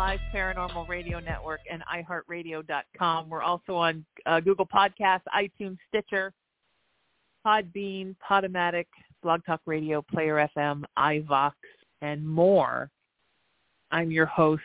[0.00, 3.28] Live Paranormal Radio Network and iHeartRadio.com.
[3.28, 6.32] We're also on uh, Google Podcasts, iTunes, Stitcher,
[7.46, 8.86] Podbean, Podomatic,
[9.22, 11.52] Blog Talk Radio, Player FM, iVoox,
[12.00, 12.88] and more.
[13.90, 14.62] I'm your host,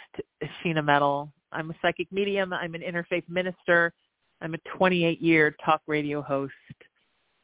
[0.63, 1.29] Sheena Metal.
[1.51, 2.53] I'm a psychic medium.
[2.53, 3.91] I'm an interfaith minister.
[4.39, 6.53] I'm a 28-year talk radio host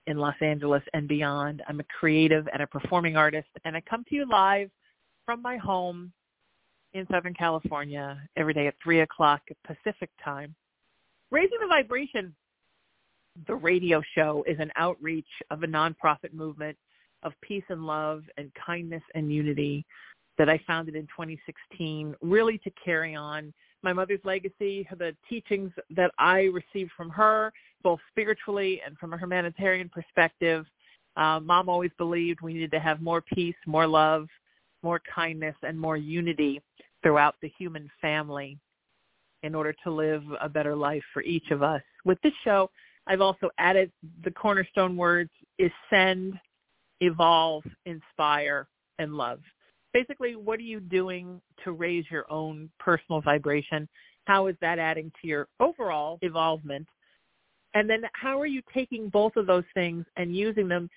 [0.07, 1.61] in Los Angeles and beyond.
[1.67, 4.69] I'm a creative and a performing artist, and I come to you live
[5.25, 6.13] from my home
[6.93, 10.55] in Southern California every day at 3 o'clock Pacific time.
[11.31, 12.35] Raising the Vibration,
[13.47, 16.77] the radio show, is an outreach of a nonprofit movement
[17.23, 19.85] of peace and love and kindness and unity
[20.37, 26.11] that I founded in 2016, really to carry on my mother's legacy, the teachings that
[26.17, 27.51] I received from her,
[27.83, 30.65] both spiritually and from a humanitarian perspective.
[31.15, 34.27] Uh, Mom always believed we needed to have more peace, more love,
[34.83, 36.61] more kindness, and more unity
[37.03, 38.57] throughout the human family
[39.43, 41.81] in order to live a better life for each of us.
[42.05, 42.69] With this show,
[43.07, 43.91] I've also added
[44.23, 46.39] the cornerstone words ascend,
[46.99, 48.67] evolve, inspire,
[48.99, 49.39] and love.
[49.93, 53.89] Basically, what are you doing to raise your own personal vibration?
[54.25, 56.87] How is that adding to your overall evolvement?
[57.73, 60.89] And then how are you taking both of those things and using them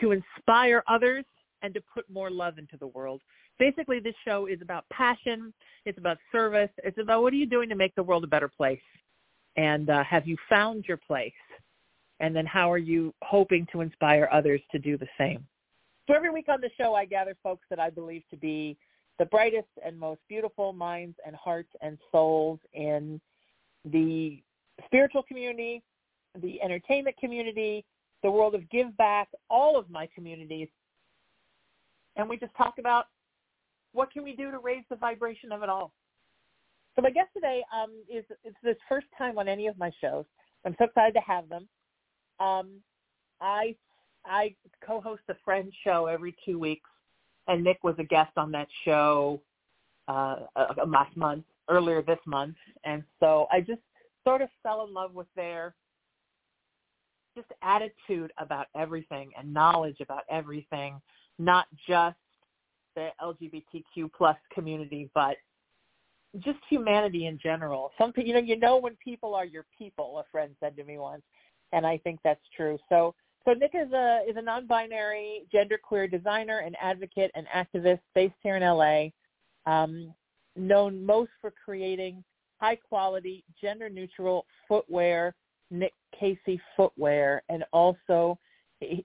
[0.00, 1.24] to inspire others
[1.62, 3.20] and to put more love into the world?
[3.58, 5.52] Basically, this show is about passion.
[5.84, 6.70] It's about service.
[6.84, 8.80] It's about what are you doing to make the world a better place?
[9.56, 11.32] And uh, have you found your place?
[12.20, 15.46] And then how are you hoping to inspire others to do the same?
[16.08, 18.76] So every week on the show, I gather folks that I believe to be
[19.18, 23.20] the brightest and most beautiful minds and hearts and souls in
[23.84, 24.42] the
[24.84, 25.82] spiritual community,
[26.40, 27.84] the entertainment community,
[28.22, 30.68] the world of give back, all of my communities.
[32.16, 33.06] And we just talk about
[33.92, 35.92] what can we do to raise the vibration of it all.
[36.94, 40.24] So my guest today um, is it's this first time on any of my shows.
[40.64, 41.68] I'm so excited to have them.
[42.38, 42.80] Um,
[43.40, 43.74] I
[44.24, 44.54] I
[44.86, 46.88] co-host a friend show every two weeks,
[47.48, 49.40] and Nik was a guest on that show
[50.08, 50.36] uh,
[50.86, 53.80] last month, earlier this month, and so I just
[54.24, 55.74] sort of fell in love with their
[57.34, 61.00] just attitude about everything and knowledge about everything,
[61.38, 62.16] not just
[62.94, 65.36] the LGBTQ plus community, but
[66.38, 67.90] just humanity in general.
[67.98, 70.18] Some you know you know when people are your people.
[70.18, 71.22] A friend said to me once,
[71.72, 72.78] and I think that's true.
[72.88, 73.14] So
[73.44, 78.56] so Nik is a is a non-binary, genderqueer designer and advocate and activist based here
[78.56, 79.08] in LA,
[79.70, 80.14] um,
[80.56, 82.22] known most for creating
[82.60, 85.34] high quality, gender neutral footwear,
[85.70, 88.38] Nik Kacy footwear, and also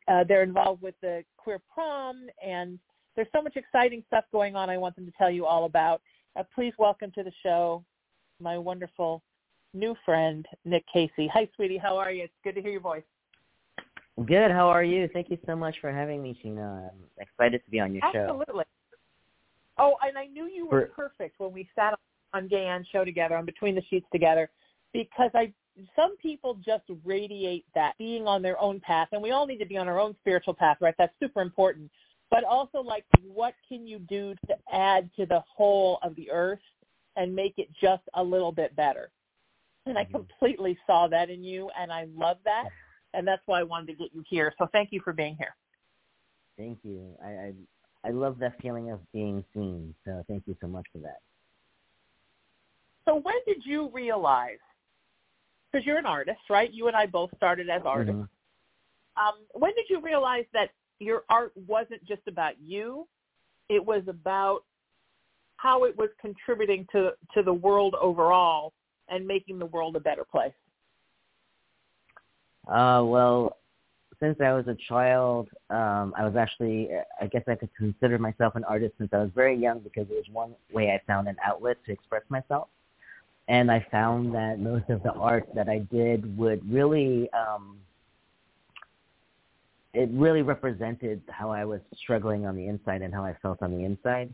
[0.08, 2.80] uh, they're involved with the queer prom and
[3.18, 6.02] there's so much exciting stuff going on I want them to tell you all about.
[6.38, 7.84] Uh, please welcome to the show
[8.40, 9.24] my wonderful
[9.74, 11.28] new friend, Nik Kacy.
[11.34, 11.80] Hi, sweetie.
[11.80, 12.26] How are you?
[12.26, 13.04] It's good to hear your voice.
[14.28, 14.52] Good.
[14.52, 15.10] How are you?
[15.12, 16.90] Thank you so much for having me, Sheena.
[16.92, 18.28] I'm excited to be on your Absolutely.
[18.28, 18.42] show.
[18.42, 18.64] Absolutely.
[19.80, 21.96] Oh, and I knew you were For- perfect when we sat
[22.36, 24.50] on Gay Ann show together, on Between the Sheets together,
[24.94, 25.52] because I
[25.96, 29.66] some people just radiate that being on their own path, and we all need to
[29.66, 30.96] be on our own spiritual path, right?
[30.98, 31.92] That's super important.
[32.30, 36.60] But also, like, what can you do to add to the whole of the earth
[37.16, 39.12] and make it just a little bit better?
[39.86, 40.12] And I Mhm.
[40.12, 42.70] completely saw that in you, and I love that
[43.14, 44.54] and that's why I wanted to get you here.
[44.58, 45.56] So thank you for being here.
[46.58, 47.16] Thank you.
[47.24, 47.54] I, I
[48.04, 49.94] I love that feeling of being seen.
[50.06, 51.20] So thank you so much for that.
[53.06, 54.60] So when did you realize?
[55.72, 56.72] Because you're an artist, right?
[56.72, 58.22] You and I both started as artists.
[58.22, 58.30] Mhm.
[59.18, 63.08] Um, when did you realize that your art wasn't just about you?
[63.70, 64.62] It was about
[65.58, 68.74] how it was contributing to to the world overall
[69.10, 70.54] and making the world a better place.
[72.68, 73.58] Uh, well,
[74.20, 76.90] since I was a child, um, I was actually,
[77.22, 80.16] I guess I could consider myself an artist since I was very young because it
[80.16, 82.68] was one way I found an outlet to express myself.
[83.48, 87.78] And I found that most of the art that I did would really um,
[89.98, 93.72] it really represented how I was struggling on the inside and how I felt on
[93.76, 94.32] the inside.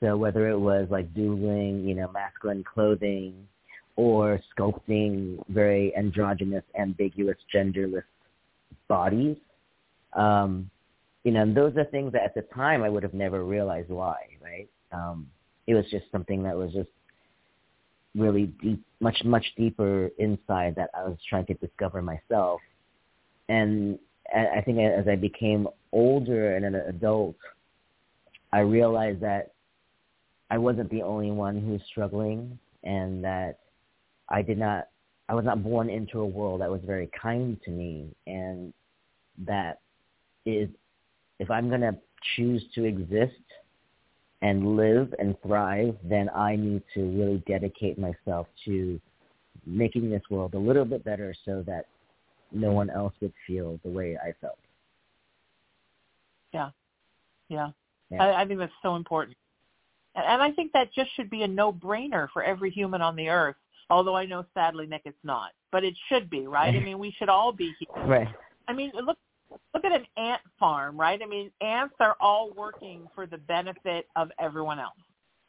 [0.00, 3.46] So whether it was like doing, you know, masculine clothing
[3.94, 8.02] or sculpting very androgynous, ambiguous, genderless
[8.88, 9.36] bodies,
[10.14, 10.68] um,
[11.22, 13.90] you know, and those are things that at the time I would have never realized
[13.90, 14.68] why, right?
[14.90, 15.28] Um,
[15.68, 16.88] it was just something that was just
[18.16, 22.60] really deep, much, much deeper inside that I was trying to discover myself.
[23.48, 23.98] And
[24.34, 27.36] I think as I became older and an adult,
[28.52, 29.52] I realized that
[30.50, 33.58] I wasn't the only one who was struggling and that
[34.28, 34.88] I did not,
[35.28, 38.72] I was not born into a world that was very kind to me and
[39.46, 39.80] that
[40.46, 40.68] is
[41.38, 41.96] if I'm going to
[42.36, 43.34] choose to exist
[44.42, 49.00] and live and thrive, then I need to really dedicate myself to
[49.66, 51.86] making this world a little bit better so that
[52.52, 54.58] no one else would feel the way I felt.
[56.52, 56.70] Yeah.
[57.48, 57.70] Yeah.
[58.10, 58.22] yeah.
[58.22, 59.36] I, I think that's so important.
[60.14, 63.28] And, and I think that just should be a no-brainer for every human on the
[63.28, 63.56] earth,
[63.90, 65.50] although I know sadly, Nik, it's not.
[65.70, 66.74] But it should be, right?
[66.74, 68.04] I mean, we should all be here.
[68.04, 68.28] Right.
[68.66, 69.18] I mean, look
[69.74, 71.20] look at an ant farm, right?
[71.22, 74.98] I mean, ants are all working for the benefit of everyone else,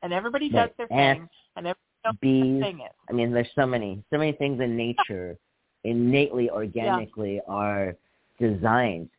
[0.01, 2.63] and everybody does their ants, thing, and everybody knows bees.
[2.63, 2.93] thing is.
[3.09, 5.37] I mean, there's so many, so many things in nature,
[5.83, 7.53] innately, organically, yeah.
[7.53, 7.95] are
[8.39, 9.09] designed,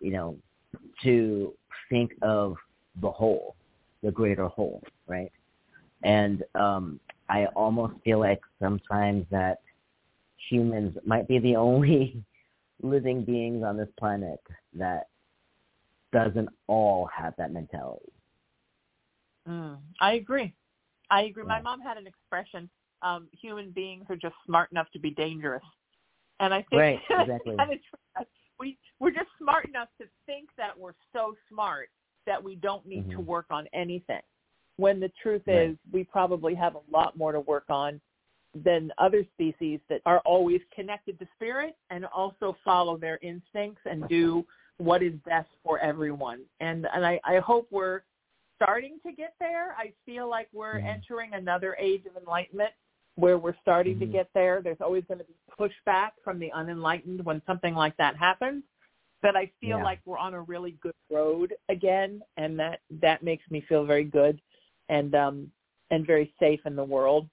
[0.00, 0.36] you know,
[1.02, 1.52] to
[1.90, 2.56] think of
[3.00, 3.56] the whole,
[4.02, 5.32] the greater whole, right?
[6.02, 9.60] And um, I almost feel like sometimes that
[10.50, 12.22] humans might be the only
[12.82, 14.40] living beings on this planet
[14.74, 15.08] that
[16.12, 18.12] doesn't all have that mentality.
[19.48, 20.54] Mm, I agree.
[21.10, 21.42] I agree.
[21.44, 21.48] Yeah.
[21.48, 22.70] My mom had an expression,
[23.04, 25.62] um, human beings are just smart enough to be dangerous.
[26.40, 27.56] And I think right, exactly.
[28.58, 31.90] we we're just smart enough to think that we're so smart
[32.26, 33.18] that we don't need mm-hmm.
[33.18, 34.22] to work on anything.
[34.76, 35.70] When the truth right.
[35.70, 38.00] is we probably have a lot more to work on
[38.64, 44.08] than other species that are always connected to spirit and also follow their instincts and
[44.08, 44.44] do
[44.78, 46.40] what is best for everyone.
[46.60, 48.02] And and I, I hope we're
[48.56, 49.74] starting to get there.
[49.78, 50.86] I feel like we're mm-hmm.
[50.86, 52.70] entering another age of enlightenment
[53.16, 54.12] where we're starting mm-hmm.
[54.12, 54.60] to get there.
[54.62, 58.62] There's always going to be pushback from the unenlightened when something like that happens.
[59.22, 59.84] But I feel yeah.
[59.84, 64.04] like we're on a really good road again and that that makes me feel very
[64.04, 64.38] good
[64.90, 65.50] and um
[65.90, 67.28] and very safe in the world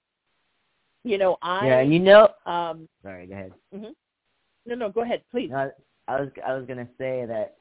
[1.03, 2.29] you know, I yeah, and you know.
[2.45, 3.53] Um, sorry, go ahead.
[3.73, 3.91] Mm-hmm.
[4.67, 5.49] No, no, go ahead, please.
[5.49, 5.71] No,
[6.07, 7.55] I was I was gonna say that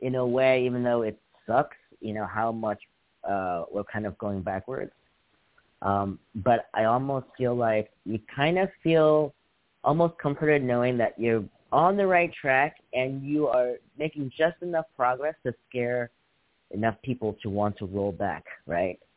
[0.00, 2.80] in a way, even though it sucks, you know how much
[3.28, 4.92] uh, we're kind of going backwards.
[5.82, 9.34] Um, but I almost feel like you kind of feel
[9.82, 14.86] almost comforted knowing that you're on the right track and you are making just enough
[14.96, 16.10] progress to scare
[16.70, 18.98] enough people to want to roll back, right?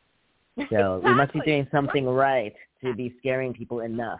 [0.70, 1.10] So exactly.
[1.10, 2.52] we must be doing something right
[2.82, 4.18] to be scaring people enough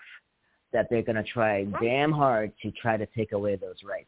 [0.73, 1.75] that they're going to try right.
[1.83, 4.07] damn hard to try to take away those rights.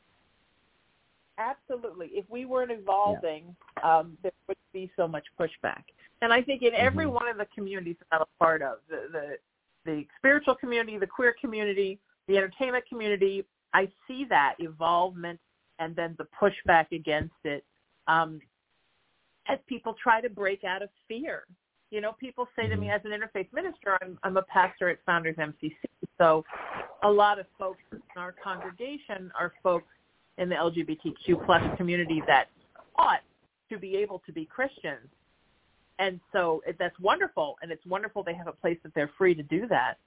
[1.40, 2.08] Absolutely.
[2.12, 3.98] If we weren't evolving, yeah.
[3.98, 5.84] um, there would be so much pushback.
[6.22, 7.14] And I think in every mm-hmm.
[7.14, 9.36] one of the communities that I'm a part of, the, the
[9.86, 11.98] the spiritual community, the queer community,
[12.28, 15.40] the entertainment community, I see that evolvement
[15.78, 17.64] and then the pushback against it
[18.06, 18.40] um,
[19.48, 21.44] as people try to break out of fear.
[21.90, 22.94] You know, people say to me mm-hmm.
[22.94, 25.74] as an interfaith minister, I'm, I'm a pastor at Founders MCC.
[26.18, 26.44] So
[27.02, 29.88] a lot of folks in our congregation are folks
[30.38, 32.46] in the LGBTQ plus community that
[32.96, 33.20] ought
[33.70, 35.08] to be able to be Christians.
[35.98, 37.56] And so it, that's wonderful.
[37.62, 39.98] And it's wonderful they have a place that they're free to do that.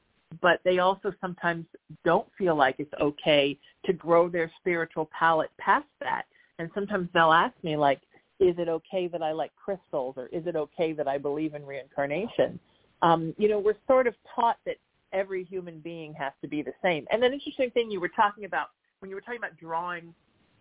[0.42, 1.66] But they also sometimes
[2.04, 6.24] don't feel like it's okay to grow their spiritual palate past that.
[6.58, 8.02] And sometimes they'll ask me like,
[8.40, 11.66] is it okay that I like crystals or is it okay that I believe in
[11.66, 12.60] reincarnation?
[13.04, 14.78] Um, you know, we're sort of taught that
[15.14, 17.06] every human being has to be the same.
[17.12, 18.70] And an interesting thing you were talking about
[19.04, 20.16] when you were talking about drawing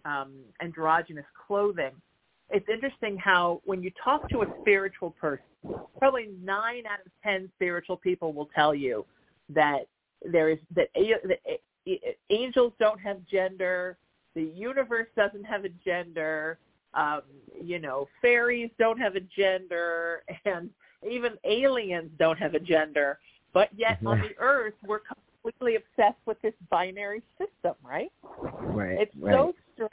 [0.04, 1.92] um, androgynous clothing,
[2.50, 5.44] it's interesting how when you talk to a spiritual person,
[5.96, 9.06] probably nine out of ten spiritual people will tell you
[9.49, 9.87] that
[10.28, 11.38] there is that, that
[12.30, 13.96] angels don't have gender,
[14.34, 16.58] the universe doesn't have a gender,
[16.94, 17.22] um,
[17.62, 20.68] you know, fairies don't have a gender, and
[21.08, 23.20] even aliens don't have a gender.
[23.54, 24.99] But yet on the earth, we're
[25.42, 28.12] completely obsessed with this binary system, right?
[28.22, 28.99] Right.
[29.00, 29.34] It's right.
[29.34, 29.90] so strange.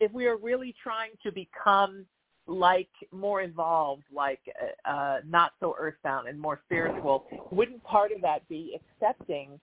[0.00, 2.04] If we are really trying to become
[2.46, 4.40] like more involved, like
[4.86, 9.58] uh, uh, not so earthbound and more spiritual, wouldn't part of that be accepting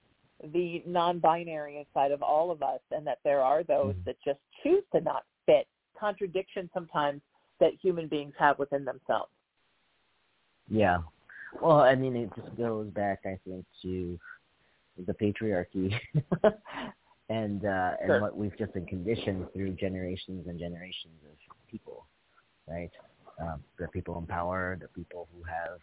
[0.53, 4.03] the non-binary inside of all of us and that there are those mm-hmm.
[4.05, 7.21] that just choose to not fit contradiction sometimes
[7.59, 9.31] that human beings have within themselves.
[10.69, 10.97] Yeah.
[11.62, 14.19] Well, I mean, it just goes back, I think, to
[15.05, 15.93] the patriarchy
[17.29, 18.13] and uh, sure.
[18.15, 21.38] and what we've just been conditioned through generations and generations of
[21.69, 22.05] people,
[22.67, 22.91] right?
[23.41, 25.79] Um, the people in power, the people who have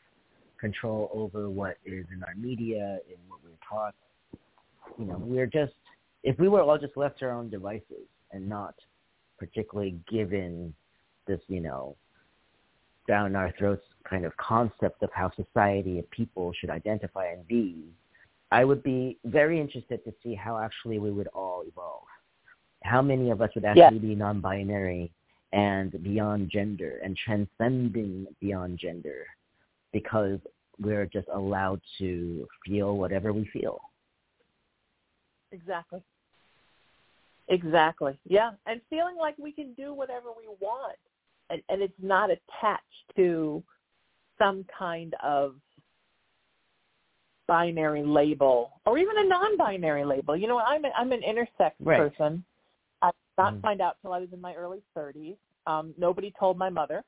[0.60, 3.94] control over what is in our media and what we're taught.
[4.98, 5.72] You know, we're just
[6.22, 8.74] if we were all just left to our own devices and not
[9.38, 10.74] particularly given
[11.26, 11.96] this, you know,
[13.08, 17.76] down our throats kind of concept of how society and people should identify and be,
[18.50, 22.04] I would be very interested to see how actually we would all evolve.
[22.82, 25.12] How many of us would actually be non-binary
[25.52, 29.26] and beyond gender and transcending beyond gender
[29.92, 30.38] because
[30.80, 33.80] we're just allowed to feel whatever we feel.
[35.52, 36.02] Exactly.
[37.48, 38.16] Exactly.
[38.26, 38.52] Yeah.
[38.66, 40.96] And feeling like we can do whatever we want.
[41.50, 42.84] And, and it's not attached
[43.16, 43.62] to
[44.38, 45.56] some kind of
[47.50, 50.36] binary label or even a non-binary label.
[50.36, 51.98] You know, I'm a, I'm an intersex right.
[51.98, 52.44] person.
[53.02, 55.36] I did not mm find out till I was in my early 30s.
[55.66, 57.02] Um, nobody told my mother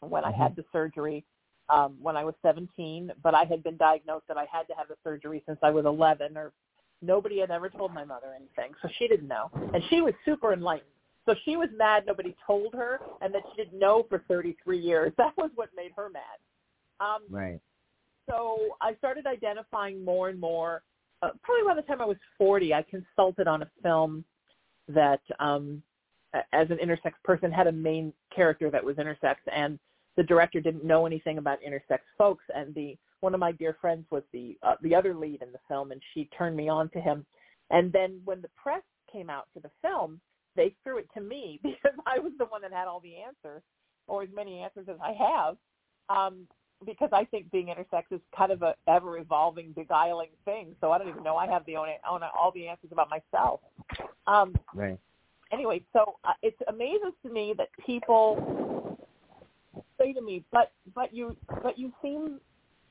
[0.00, 0.34] when mm-hmm.
[0.34, 0.60] I had mm-hmm.
[0.60, 1.24] the surgery
[1.70, 4.88] um, when I was 17, but I had been diagnosed that I had to have
[4.88, 6.52] the surgery since I was 11 or
[7.00, 8.74] nobody had ever told my mother anything.
[8.82, 9.50] So she didn't know.
[9.72, 10.90] And she was super enlightened.
[11.24, 15.12] So she was mad nobody told her and that she didn't know for 33 years.
[15.18, 16.36] That was what made her mad.
[17.00, 17.60] Um, right.
[18.28, 20.82] So I started identifying more and more.
[21.22, 24.24] Uh, probably by the time I was 40, I consulted on a film
[24.88, 25.82] that, um,
[26.52, 29.78] as an intersex person, had a main character that was intersex, and
[30.16, 32.44] the director didn't know anything about intersex folks.
[32.54, 35.58] And the one of my dear friends was the uh, the other lead in the
[35.68, 37.24] film, and she turned me on to him.
[37.70, 40.20] And then when the press came out for the film,
[40.56, 43.62] they threw it to me because I was the one that had all the answers,
[44.06, 45.56] or as many answers as I have.
[46.10, 46.46] Um,
[46.84, 50.74] because I think being intersex is kind of a ever evolving, beguiling thing.
[50.80, 53.60] So I don't even know I have the own, own all the answers about myself.
[54.26, 54.98] Um, right.
[55.52, 58.98] Anyway, so uh, it amazes to me that people
[59.98, 62.40] say to me, "But but you but you seem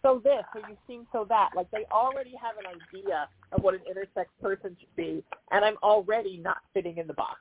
[0.02, 3.74] so this or you seem so that." Like they already have an idea of what
[3.74, 7.40] an intersex person should be, and I'm already not fitting in the box.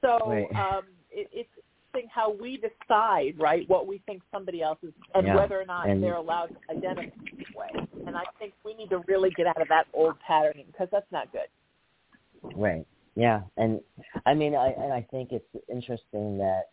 [0.00, 0.48] So right.
[0.56, 1.50] um, it, it's
[1.92, 5.36] interesting how we decide, right, what we think somebody else is and yeah.
[5.36, 7.68] whether or not and they're allowed to identify this way.
[8.06, 11.10] And I think we need to really get out of that old patterning because that's
[11.10, 11.48] not good.
[12.56, 12.86] Right.
[13.14, 13.40] Yeah.
[13.56, 13.80] And
[14.26, 16.70] I mean, I and I think it's interesting that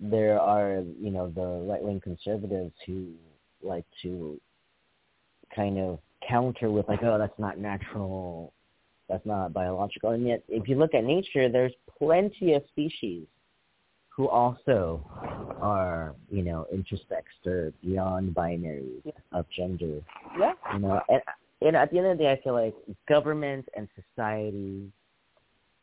[0.00, 3.12] there are, you know, the right wing conservatives who
[3.62, 4.40] like to
[5.54, 8.52] kind of counter with like, oh, that's not natural,
[9.08, 10.10] that's not biological.
[10.10, 13.26] And yet, if you look at nature, there's plenty of species
[14.18, 15.00] who also
[15.62, 19.12] are, you know, intersexed or beyond binaries yeah.
[19.30, 20.00] of gender.
[20.36, 20.54] Yeah.
[20.72, 21.22] You know, and,
[21.60, 22.74] and at the end of the day, I feel like
[23.08, 24.90] government and society,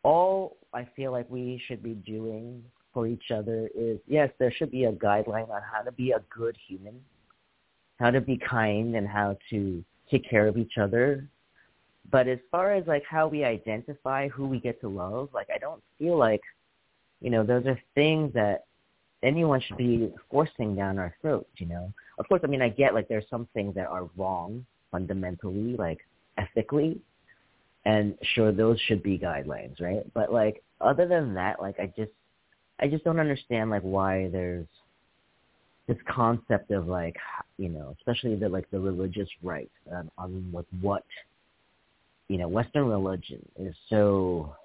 [0.04, 2.62] all I feel like we should be doing
[2.94, 6.20] for each other is, yes, there should be a guideline on how to be a
[6.30, 7.00] good human,
[8.00, 11.26] how to be kind and how to take care of each other.
[12.12, 15.58] But as far as like how we identify who we get to love, like I
[15.58, 16.42] don't feel like
[17.26, 18.66] you know, those are things that
[19.24, 21.92] anyone should be forcing down our throats, you know.
[22.20, 25.98] Of course, I mean, I get like there's some things that are wrong fundamentally, like
[26.38, 27.02] ethically,
[27.84, 30.06] and sure those should be guidelines, right?
[30.14, 32.12] But like other than that, like I just
[32.80, 34.68] I just don't understand like why there's
[35.88, 37.16] this concept of like
[37.58, 41.04] you know, especially the like the religious right um, on like what
[42.28, 44.56] you know, Western religion is so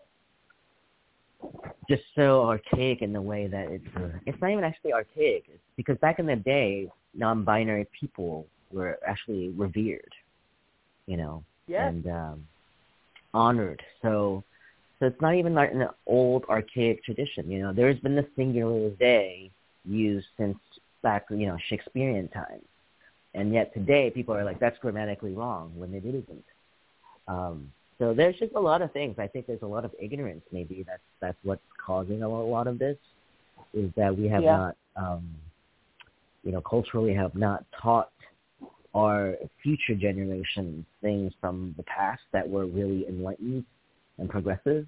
[1.89, 3.85] just so archaic in the way that it's
[4.27, 5.45] it's not even actually archaic.
[5.49, 10.13] It's because back in the day, non-binary people were actually revered,
[11.07, 11.89] you know, yes.
[11.89, 12.47] and um,
[13.35, 13.83] honored.
[14.03, 14.45] So
[14.99, 17.51] so it's not even like an old archaic tradition.
[17.51, 19.51] You know, there's been the singular they
[19.85, 20.59] used since
[21.03, 22.67] back you know Shakespearean times,
[23.35, 26.45] and yet today people are like that's grammatically wrong when it isn't.
[27.27, 29.17] Um, so there's just a lot of things.
[29.19, 30.43] I think there's a lot of ignorance.
[30.51, 32.97] Maybe that's that's what's causing a lot of this,
[33.75, 34.57] is that we have yeah.
[34.57, 35.29] not, um,
[36.43, 38.11] you know, culturally have not taught
[38.95, 43.67] our future generations things from the past that were really enlightened
[44.17, 44.87] and progressive.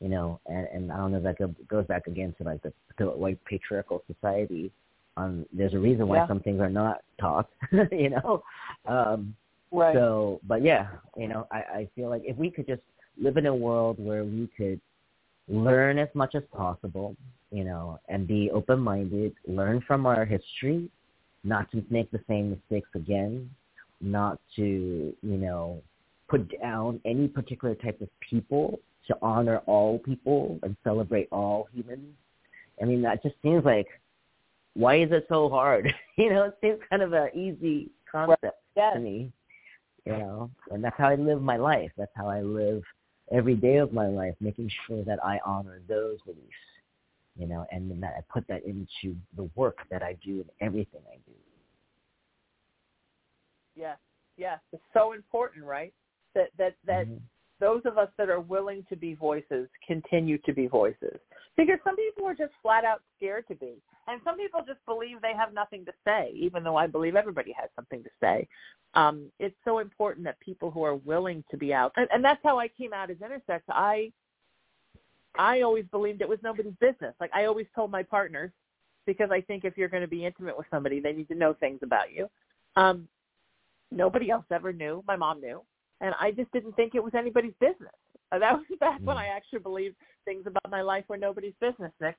[0.00, 2.74] You know, and, and I don't know if that goes back again to like the,
[2.98, 4.70] the white patriarchal society.
[5.16, 6.28] Um, there's a reason why yeah.
[6.28, 7.48] some things are not taught.
[7.90, 8.42] you know,
[8.84, 9.34] um,
[9.74, 9.94] Right.
[9.94, 12.82] So, but yeah, you know, I, I feel like if we could just
[13.20, 14.80] live in a world where we could
[15.48, 17.16] learn as much as possible,
[17.50, 20.88] you know, and be open-minded, learn from our history,
[21.42, 23.50] not to make the same mistakes again,
[24.00, 25.82] not to, you know,
[26.28, 28.78] put down any particular type of people,
[29.08, 32.14] to honor all people and celebrate all humans.
[32.80, 33.88] I mean, that just seems like,
[34.74, 35.92] why is it so hard?
[36.16, 38.94] you know, it seems kind of an easy concept yes.
[38.94, 39.32] to me.
[40.06, 41.90] You know, and that's how I live my life.
[41.96, 42.82] That's how I live
[43.32, 46.42] every day of my life, making sure that I honor those beliefs.
[47.36, 50.50] You know, and then that I put that into the work that I do and
[50.60, 51.32] everything I do.
[53.74, 53.98] Yes,
[54.36, 55.92] yes, it's so important, right?
[56.34, 57.20] That that that Mhm.
[57.60, 61.18] Those of us that are willing to be voices continue to be voices.
[61.56, 63.74] Because some people are just flat out scared to be.
[64.08, 67.54] And some people just believe they have nothing to say, even though I believe everybody
[67.58, 68.48] has something to say.
[68.94, 72.40] Um, it's so important that people who are willing to be out, and, and that's
[72.44, 73.60] how I came out as intersex.
[73.68, 74.12] I,
[75.38, 77.14] I always believed it was nobody's business.
[77.18, 78.50] Like I always told my partners,
[79.06, 81.54] because I think if you're going to be intimate with somebody, they need to know
[81.54, 82.28] things about you.
[82.76, 83.08] Um,
[83.90, 85.02] nobody else ever knew.
[85.06, 85.62] My mom knew
[86.04, 87.94] and I just didn't think it was anybody's business.
[88.30, 89.20] Uh, that was back when Mm.
[89.20, 89.96] I actually believed
[90.26, 92.16] things about my life were nobody's business, Nik.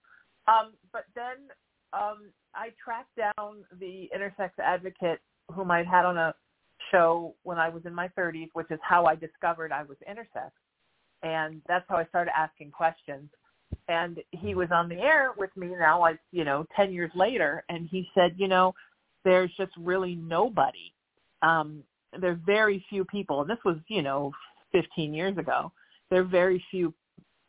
[0.48, 1.50] Um, but then
[1.94, 5.20] um, I tracked down the intersex advocate
[5.52, 6.34] whom I'd had on a
[6.92, 10.50] show when I was in my 30s, which is how I discovered I was intersex,
[11.22, 13.30] and that's how I started asking questions.
[13.88, 17.64] And he was on the air with me now, like you know, 10 years later,
[17.70, 18.74] and he said, you know,
[19.24, 20.92] there's just really nobody
[21.44, 21.84] um,
[22.20, 24.32] there are very few people, and this was, you know,
[24.72, 25.72] 15 years ago.
[26.10, 26.94] There are very few,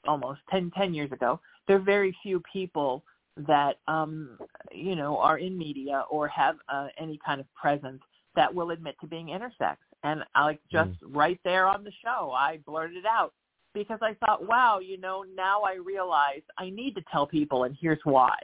[0.06, 1.40] almost 10, 10 years ago.
[1.66, 3.04] There are very few people
[3.36, 4.38] that, um,
[4.72, 8.02] you know, are in media or have uh, any kind of presence
[8.34, 9.76] that will admit to being intersex.
[10.04, 13.32] And I like just right there on the show, I blurted it out
[13.74, 17.76] because I thought, wow, you know, now I realize I need to tell people, and
[17.78, 18.36] here's why.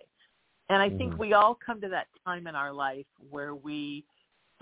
[0.68, 1.18] And I think Mhm.
[1.18, 4.04] we all come to that time in our life where we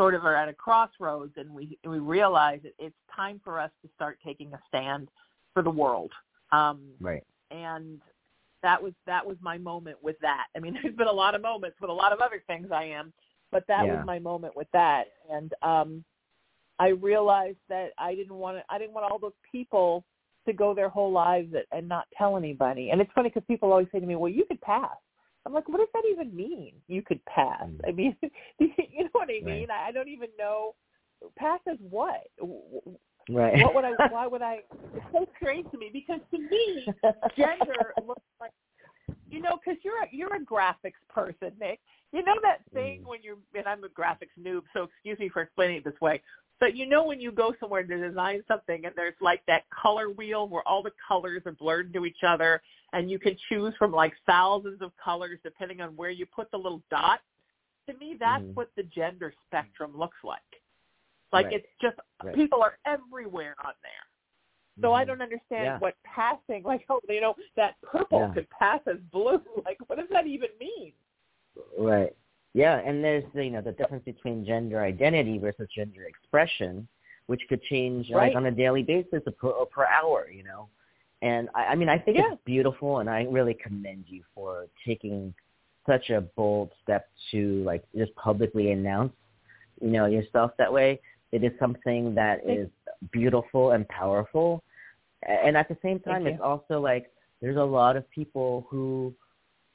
[0.01, 3.71] sort of are at a crossroads and we we realize that it's time for us
[3.83, 5.09] to start taking a stand
[5.53, 6.11] for the world.
[6.53, 7.23] Um, Right.
[7.51, 8.01] and
[8.63, 10.47] that was that was my moment with that.
[10.57, 12.85] I mean, there's been a lot of moments with a lot of other things I
[12.85, 13.13] am,
[13.53, 13.97] but that Yeah.
[13.97, 15.09] was my moment with that.
[15.31, 16.03] And um,
[16.79, 20.03] I realized that I didn't want to, I didn't want all those people
[20.47, 22.89] to go their whole lives and not tell anybody.
[22.89, 24.97] And it's funny because people always say to me, "Well, you could pass."
[25.47, 26.73] I'm like, what does that even mean?
[26.89, 27.63] You could pass.
[27.63, 27.81] Mm.
[27.89, 28.17] I mean,
[28.59, 29.69] you know what I mean?
[29.71, 30.75] I, I don't even know.
[31.37, 32.27] Pass as what?
[33.29, 33.63] Right.
[33.63, 33.93] What would I?
[34.11, 34.61] Why would I?
[34.95, 36.87] It's so strange to me because to me,
[37.37, 38.53] gender looks like
[39.31, 41.81] you know because you're a, you're a graphics person nick
[42.13, 43.07] you know that thing Mm.
[43.07, 46.21] when you're and i'm a graphics noob so excuse me for explaining it this way
[46.59, 50.11] but you know when you go somewhere to design something and there's like that color
[50.11, 52.61] wheel where all the colors are blurred into each other
[52.93, 56.57] and you can choose from like thousands of colors depending on where you put the
[56.57, 57.21] little dot
[57.89, 58.55] to me that's Mhm.
[58.55, 60.41] what the gender spectrum looks like
[61.33, 61.55] like Right.
[61.55, 62.35] it's just Right.
[62.35, 64.07] people are everywhere on there
[64.81, 65.09] so I Mhm.
[65.09, 65.79] don't understand Yeah.
[65.79, 68.33] what passing, like, oh, you know, that purple Yeah.
[68.33, 69.43] could pass as blue.
[69.67, 70.93] Like, what does that even mean?
[71.79, 72.17] Right.
[72.55, 76.89] Yeah, and there's you know the difference between gender identity versus gender expression,
[77.27, 78.29] which could change Right.
[78.29, 80.29] like on a daily basis or per, or per hour.
[80.31, 80.69] You know,
[81.23, 82.33] and I, I mean I think Yeah.
[82.33, 85.35] it's beautiful, and I really commend you for taking
[85.87, 89.13] such a bold step to like just publicly announce
[89.81, 91.01] you know yourself that way.
[91.33, 92.69] It is something that Thank is
[93.13, 94.63] beautiful and powerful,
[95.23, 99.15] and at the same time, it's also like there's a lot of people who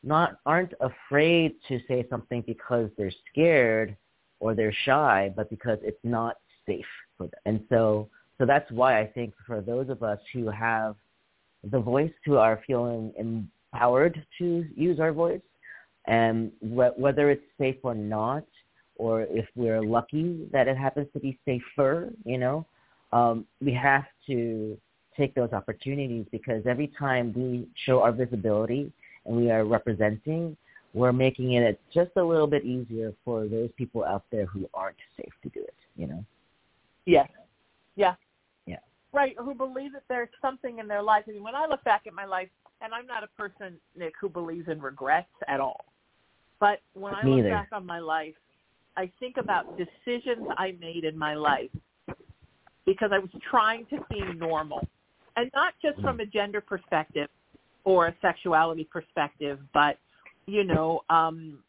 [0.04, 3.98] not aren't afraid to say something because they're scared
[4.40, 6.86] or they're shy, but because it's not safe
[7.18, 7.40] for them.
[7.46, 10.96] And so, so that's why I think for those of us who have
[11.72, 15.42] the voice, who are feeling empowered to use our voice,
[16.06, 18.46] and wh- whether it's safe or not,
[18.98, 22.66] or if we're lucky that it happens to be safer, you know,
[23.12, 24.78] um, we have to
[25.18, 28.92] take those opportunities because every time we show our visibility
[29.26, 30.56] and we are representing,
[30.94, 34.98] we're making it just a little bit easier for those people out there who aren't
[35.18, 36.24] safe to do it, you know?
[37.06, 37.30] Yes.
[37.96, 38.16] Yeah.
[39.16, 41.24] Right, who believe that there's something in their life.
[41.28, 42.50] I mean, when I look back at my life,
[42.82, 45.86] and I'm not a person, Nik, who believes in regrets at all.
[46.60, 47.50] But when I look either.
[47.50, 48.36] back on my life,
[48.98, 51.70] I think about decisions I made in my life
[52.86, 54.86] because I was trying to seem normal.
[55.38, 57.30] And not just from a gender perspective
[57.86, 59.98] or a sexuality perspective, but,
[60.46, 61.60] you know, um,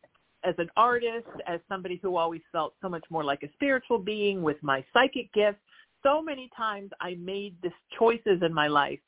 [0.45, 4.43] as an artist, as somebody who always felt so much more like a spiritual being
[4.43, 5.59] with my psychic gifts,
[6.07, 9.01] so many times I made this choices in my life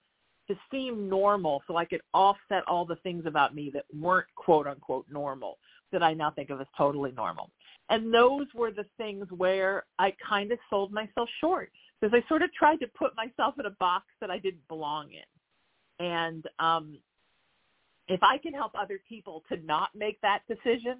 [0.48, 4.66] to seem normal so I could offset all the things about me that weren't quote
[4.66, 5.58] unquote normal
[5.92, 7.50] that I now think of as totally normal.
[7.90, 12.42] And those were the things where I kind of sold myself short because I sort
[12.42, 16.04] of tried to put myself in a box that I didn't belong in.
[16.06, 16.98] And um,
[18.08, 20.98] if I can help other people to not make that decision,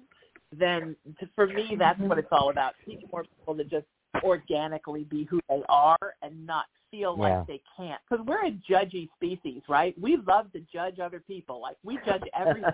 [0.51, 0.95] then
[1.35, 2.73] for me, that's what it's all about.
[2.85, 3.85] Teaching more people to just
[4.23, 7.37] organically be who they are and not feel Yeah.
[7.39, 8.01] like they can't.
[8.09, 9.99] Because we're a judgy species, right?
[9.99, 11.59] We love to judge other people.
[11.61, 12.73] Like we judge everything.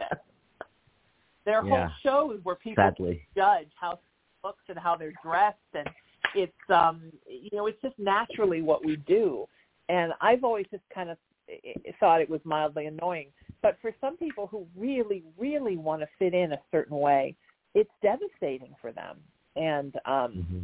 [1.46, 1.88] there are Yeah.
[1.88, 3.22] whole shows where people Sadly.
[3.36, 4.00] judge how
[4.44, 5.90] looks and how they're dressed and
[6.36, 9.48] it's um you know it's just naturally what we do
[9.90, 11.18] and i've always just kind of
[11.50, 13.28] eh, thought it was mildly annoying
[13.62, 17.36] but for some people who really really want to fit in a certain way
[17.74, 19.18] it's devastating for them
[19.56, 20.64] and um hmm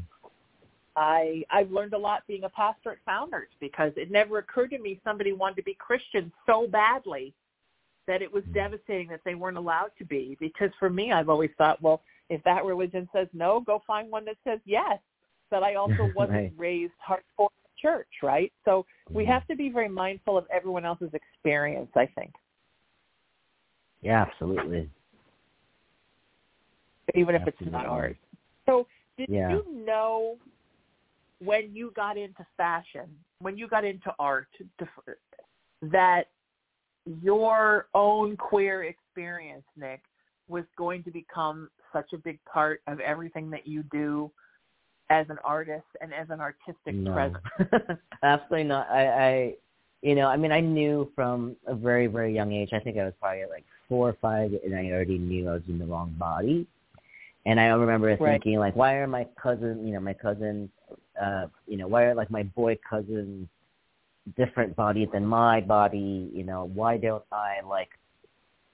[0.95, 4.79] I I've learned a lot being a pastor at Founders because it never occurred to
[4.79, 7.33] me somebody wanted to be Christian so badly
[8.07, 10.35] that it was devastating that they weren't allowed to be.
[10.39, 14.25] Because for me, I've always thought, well, if that religion says no, go find one
[14.25, 14.99] that says yes.
[15.49, 16.53] But I also wasn't Right.
[16.57, 18.51] raised hardcore church, right?
[18.65, 19.27] So we Mhm.
[19.27, 21.91] have to be very mindful of everyone else's experience.
[21.95, 22.33] I think,
[24.01, 24.89] Yeah, absolutely.
[27.13, 28.15] even if it's not ours.
[28.65, 29.51] So did Yeah.
[29.51, 30.37] you know
[31.43, 34.47] when you got into fashion, when you got into art,
[35.81, 36.25] that
[37.21, 40.03] your own queer experience, Nik,
[40.47, 44.31] was going to become such a big part of everything that you do
[45.09, 47.11] as an artist and as an artistic No.
[47.11, 47.99] presence?
[48.23, 48.87] Absolutely not.
[48.89, 49.53] I, I,
[50.03, 52.69] you know, I mean, I knew from a very, very young age.
[52.71, 55.63] I think I was probably like four or five, and I already knew I was
[55.67, 56.67] in the wrong body.
[57.45, 58.19] And I remember Right.
[58.19, 60.69] thinking, like, why are my cousin, you know, my cousins,
[61.19, 63.47] uh, you know, why are like my boy cousins
[64.37, 66.29] different bodies than my body?
[66.33, 67.89] You know, why don't I like?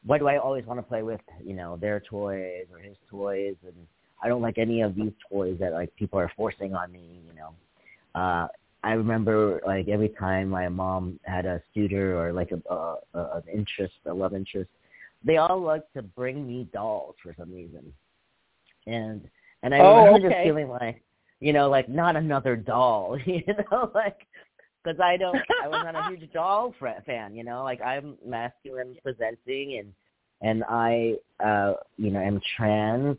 [0.06, 3.56] Why do I always want to play with, you know, their toys or his toys,
[3.66, 3.76] and
[4.22, 7.34] I don't like any of these toys that like people are forcing on me, you
[7.36, 7.54] know.
[8.20, 8.48] Uh
[8.84, 13.20] I remember like every time my mom had a suitor or like a, a, a
[13.38, 14.70] an interest, a love interest,
[15.24, 17.92] they all liked to bring me dolls for some reason,
[18.86, 19.22] and
[19.64, 21.02] and I Oh, remember just feeling like,
[21.40, 24.26] you know, like not another doll, you know, like
[24.84, 28.96] because I don't, I was not a huge doll fan, you know, like I'm masculine
[29.04, 29.94] presenting and
[30.42, 33.18] and I, uh, you know, am trans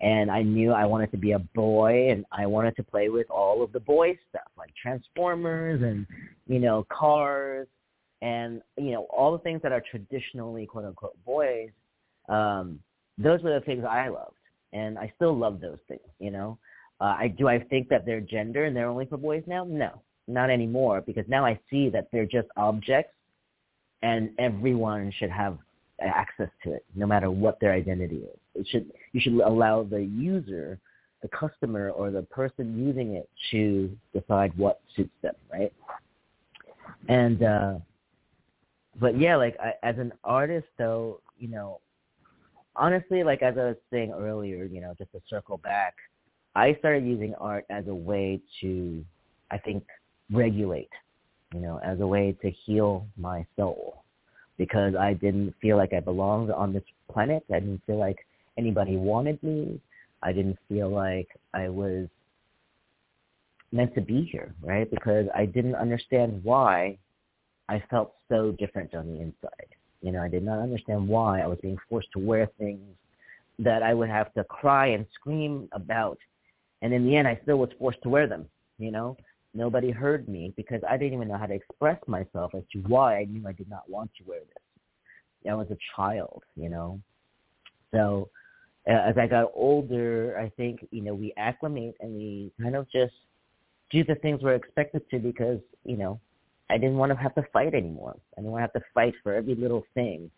[0.00, 3.30] and I knew I wanted to be a boy and I wanted to play with
[3.30, 6.06] all of the boy stuff like Transformers and
[6.46, 7.66] you know cars
[8.22, 11.70] and you know all the things that are traditionally quote unquote boys
[12.28, 12.80] um
[13.18, 14.34] those were the things I loved
[14.72, 16.58] and I still love those things you know
[17.00, 20.02] uh, I do I think that they're gender and they're only for boys now no
[20.28, 23.14] not anymore because now I see that they're just objects
[24.02, 25.58] and everyone should have
[26.00, 28.38] access to it, no matter what their identity is.
[28.54, 30.78] It should you should allow the user,
[31.22, 35.72] the customer, or the person using it to decide what suits them, right?
[37.08, 37.74] And uh,
[38.98, 41.80] but yeah, like I, as an artist, though, you know,
[42.74, 45.94] honestly, like as I was saying earlier, you know, just to circle back,
[46.54, 49.04] I started using art as a way to,
[49.50, 49.84] I think,
[50.32, 50.90] regulate,
[51.54, 54.02] you know, as a way to heal my soul
[54.58, 57.44] because I didn't feel like I belonged on this planet.
[57.50, 58.26] I didn't feel like
[58.58, 59.80] anybody wanted me.
[60.22, 62.08] I didn't feel like I was
[63.72, 64.90] meant to be here, right?
[64.90, 66.98] Because I didn't understand why
[67.68, 69.68] I felt so different on the inside.
[70.02, 72.80] You know, I did not understand why I was being forced to wear things
[73.58, 76.18] that I would have to cry and scream about.
[76.82, 78.46] And in the end, I still was forced to wear them,
[78.78, 79.16] you know?
[79.52, 83.18] Nobody heard me because I didn't even know how to express myself as to why
[83.18, 85.50] I knew I did not want to wear this.
[85.50, 87.00] I was a child, you know?
[87.92, 88.28] So
[88.88, 92.90] uh, as I got older, I think, you know, we acclimate and we kind of
[92.90, 93.14] just
[93.90, 96.20] do the things we're expected to because, you know,
[96.70, 98.16] I didn't want to have to fight anymore.
[98.36, 100.30] I didn't want to have to fight for every little thing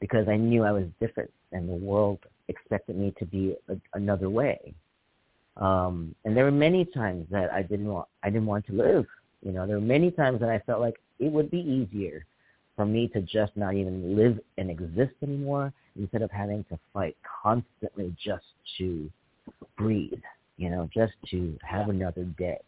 [0.00, 4.30] because I knew I was different and the world expected me to be a, another
[4.30, 4.74] way.
[5.60, 9.06] Um, and there were many times that I didn't want I didn't want to live.
[9.42, 12.24] You know, there were many times that I felt like it would be easier
[12.76, 17.16] for me to just not even live and exist anymore instead of having to fight
[17.42, 18.44] constantly just
[18.78, 19.10] to
[19.76, 20.22] breathe,
[20.56, 22.60] you know, just to have another day.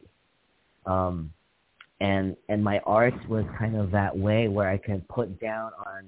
[0.85, 1.33] Um,
[2.01, 6.05] and and my art was kind of that way where I could put down on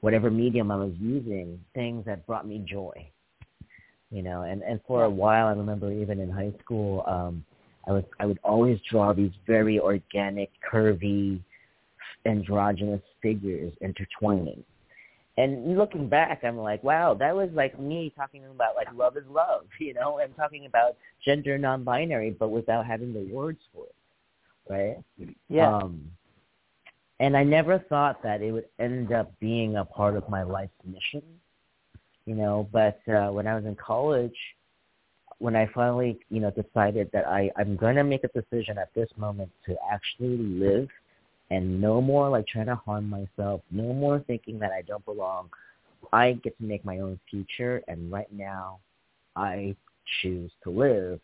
[0.00, 3.08] whatever medium I was using things that brought me joy.
[4.10, 4.42] You know.
[4.42, 7.44] And and for a while, I remember even in high school, um,
[7.86, 11.40] I was I would always draw these very organic, curvy,
[12.26, 14.62] androgynous figures intertwining.
[15.36, 19.24] And looking back, I'm like, wow, that was like me talking about like love is
[19.30, 24.72] love, you know, and talking about gender non-binary, but without having the words for it,
[24.72, 25.32] right?
[25.48, 25.76] Yeah.
[25.76, 26.10] Um,
[27.20, 30.72] and I never thought that it would end up being a part of my life's
[30.84, 31.22] mission,
[32.28, 32.68] you know.
[32.70, 34.36] But uh, when I was in college,
[35.38, 38.92] when I finally, you know, decided that I I'm going to make a decision at
[38.94, 40.88] this moment to actually live
[41.50, 45.48] and no more like trying to harm myself, no more thinking that I don't belong.
[46.12, 48.78] I get to make my own future, and right now,
[49.34, 49.74] I
[50.20, 51.20] choose to live.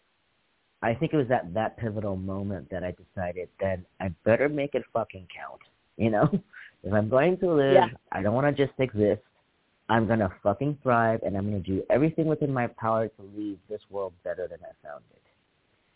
[0.82, 4.74] I think it was at that pivotal moment that I decided that I better make
[4.74, 5.60] it fucking count.
[5.96, 6.28] You know,
[6.82, 7.88] if I'm going to live, Yeah.
[8.12, 9.22] I don't want to just exist.
[9.88, 13.82] I'm gonna fucking thrive, and I'm gonna do everything within my power to leave this
[13.90, 15.22] world better than I found it.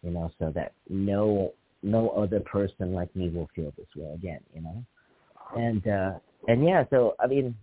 [0.06, 4.40] You know, so that no no other person like me will feel this way again.
[4.54, 4.84] You know,
[5.56, 6.12] and uh
[6.48, 7.54] and yeah, so I mean,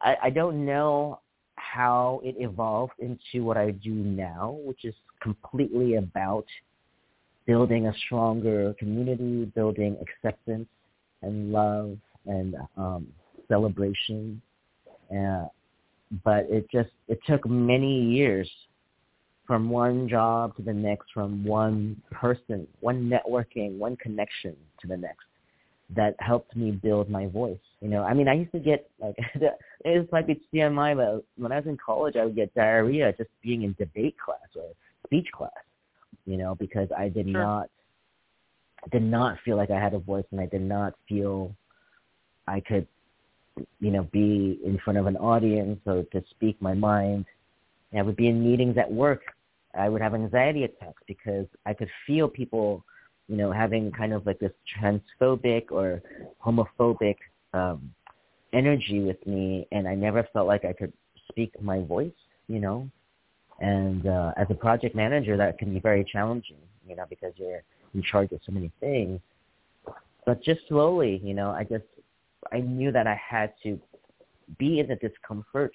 [0.00, 1.20] I I don't know
[1.56, 6.44] how it evolved into what I do now, which is completely about
[7.46, 10.68] building a stronger community, building acceptance
[11.22, 13.06] and love and um,
[13.48, 14.40] celebration.
[15.14, 15.46] Uh,
[16.24, 18.50] but it just it took many years
[19.46, 24.96] from one job to the next, from one person, one networking, one connection to the
[24.96, 25.24] next
[25.94, 27.58] that helped me build my voice.
[27.80, 31.52] You know, I mean, I used to get like this might be TMI, but when
[31.52, 34.70] I was in college, I would get diarrhea just being in debate class or
[35.06, 35.50] speech class.
[36.24, 37.42] You know, because I did Sure.
[37.42, 37.68] not
[38.90, 41.54] did not feel like I had a voice, and I did not feel
[42.48, 42.86] I could,
[43.80, 47.26] you know, be in front of an audience or to speak my mind.
[47.90, 49.22] And I would be in meetings at work.
[49.78, 52.84] I would have anxiety attacks because I could feel people,
[53.28, 56.02] you know, having kind of like this transphobic or
[56.44, 57.16] homophobic
[57.54, 57.92] um,
[58.52, 60.92] energy with me, and I never felt like I could
[61.28, 62.12] speak my voice,
[62.48, 62.88] you know.
[63.60, 67.62] And uh, as a project manager, that can be very challenging, you know, because you're
[67.94, 69.20] in charge of so many things.
[70.26, 71.84] But just slowly, you know, I just
[72.52, 73.80] I knew that I had to
[74.58, 75.72] be in the discomfort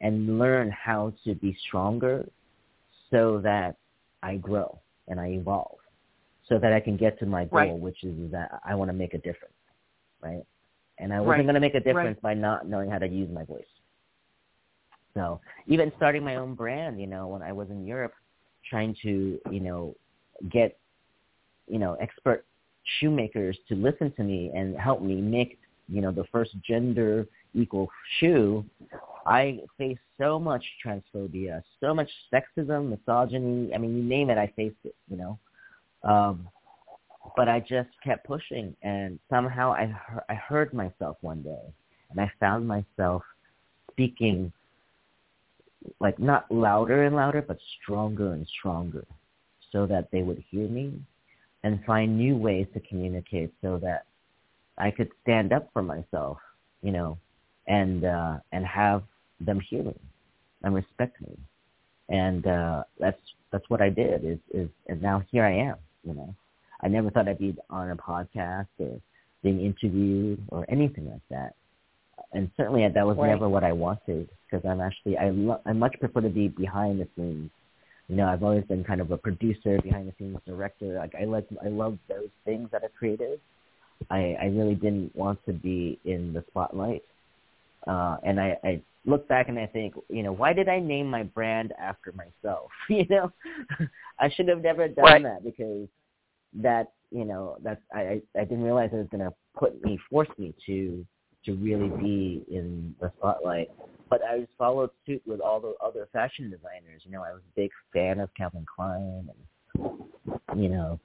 [0.00, 2.28] and learn how to be stronger
[3.10, 3.76] so that
[4.22, 5.78] I grow and I evolve
[6.48, 7.80] so that I can get to my goal, Right.
[7.80, 9.54] which is that I want to make a difference,
[10.20, 10.44] right?
[10.98, 11.42] And I wasn't Right.
[11.42, 13.66] going to make a difference by not knowing how to use my voice.
[15.14, 18.14] So even starting my own brand, you know, when I was in Europe,
[18.68, 19.96] trying to, you know,
[20.50, 20.78] get,
[21.66, 22.46] you know, expert
[23.00, 27.88] shoemakers to listen to me and help me make, you know, the first gender equal
[28.18, 28.64] shoe,
[29.26, 33.74] I faced so much transphobia, so much sexism, misogyny.
[33.74, 35.38] I mean, you name it, I faced it, you know.
[36.02, 36.48] Um,
[37.36, 41.72] but I just kept pushing, and somehow I, he- I heard myself one day,
[42.10, 43.22] and I found myself
[43.92, 44.52] speaking
[46.00, 49.04] like not louder and louder, but stronger and stronger,
[49.72, 50.92] so that they would hear me
[51.62, 54.06] and find new ways to communicate, so that
[54.78, 56.38] I could stand up for myself,
[56.82, 57.18] you know,
[57.66, 59.02] and uh, and have
[59.40, 59.94] them hear me
[60.62, 61.36] and respect me,
[62.08, 63.20] and uh, that's
[63.52, 64.24] that's what I did.
[64.24, 66.34] Is is and now here I am, you know.
[66.82, 69.00] I never thought I'd be on a podcast or
[69.42, 71.54] being interviewed or anything like that.
[72.32, 73.28] And certainly that was Right.
[73.30, 77.00] never what I wanted because I'm actually I lo- I much prefer to be behind
[77.00, 77.50] the scenes.
[78.08, 80.94] You know, I've always been kind of a producer, behind the scenes director.
[80.94, 83.40] Like I like I love those things that are creative.
[84.10, 87.02] I I really didn't want to be in the spotlight.
[87.86, 91.08] Uh, and I, I look back and I think, you know, why did I name
[91.08, 92.70] my brand after myself?
[92.88, 93.32] you know,
[94.18, 95.22] I should have never done Right.
[95.22, 95.88] that because
[96.54, 99.98] that, you know, that's I, I I didn't realize it was going to put me,
[100.10, 101.06] force me to
[101.44, 103.70] to really be in the spotlight.
[104.10, 107.02] But I just followed suit with all the other fashion designers.
[107.04, 109.38] You know, I was a big fan of Calvin Klein and
[110.56, 111.00] you know,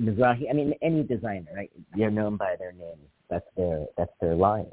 [0.00, 0.48] Mizrahi.
[0.50, 1.70] I mean, any designer, right?
[1.96, 3.08] They're known by their names.
[3.28, 4.70] That's their that's their line.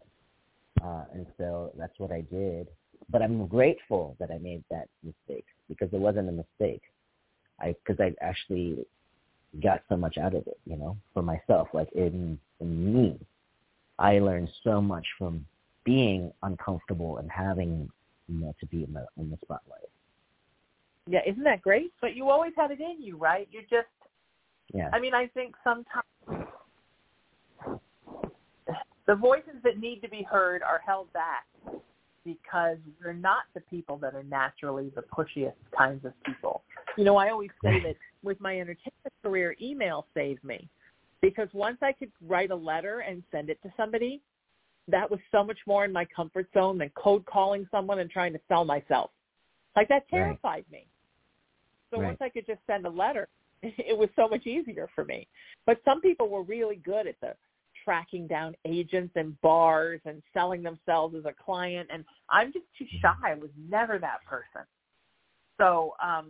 [0.84, 2.68] Uh, and so that's what I did.
[3.10, 6.82] But I'm grateful that I made that mistake because it wasn't a mistake.
[7.60, 8.86] I because I actually
[9.64, 11.70] got so much out of it, you know, for myself.
[11.74, 13.20] Like in in me,
[13.98, 15.46] I learned so much from
[15.84, 17.90] being uncomfortable and having
[18.28, 19.89] you know to be in the in the spotlight.
[21.10, 21.92] Yeah, isn't that great?
[22.02, 23.48] But you always had it in you, right?
[23.52, 23.88] You just
[24.72, 24.90] Yeah.
[24.94, 26.06] I mean, I think sometimes
[29.08, 31.48] the voices that need to be heard are held back
[32.24, 36.62] because we're not the people that are naturally the pushiest kinds of people.
[36.96, 40.70] You know, I always say that with my entertainment career, email saved me
[41.22, 44.22] because once I could write a letter and send it to somebody,
[44.88, 48.34] that was so much more in my comfort zone than cold calling someone and trying
[48.34, 49.10] to sell myself.
[49.76, 50.72] Like that terrified right.
[50.72, 50.88] me.
[51.92, 52.08] So right.
[52.08, 53.28] once I could just send a letter,
[53.64, 55.28] it was so much easier for me.
[55.66, 57.34] But some people were really good at the
[57.84, 62.86] tracking down agents and bars and selling themselves as a client and I'm just too
[63.02, 63.14] shy.
[63.24, 64.68] I was never that person.
[65.58, 66.28] So, um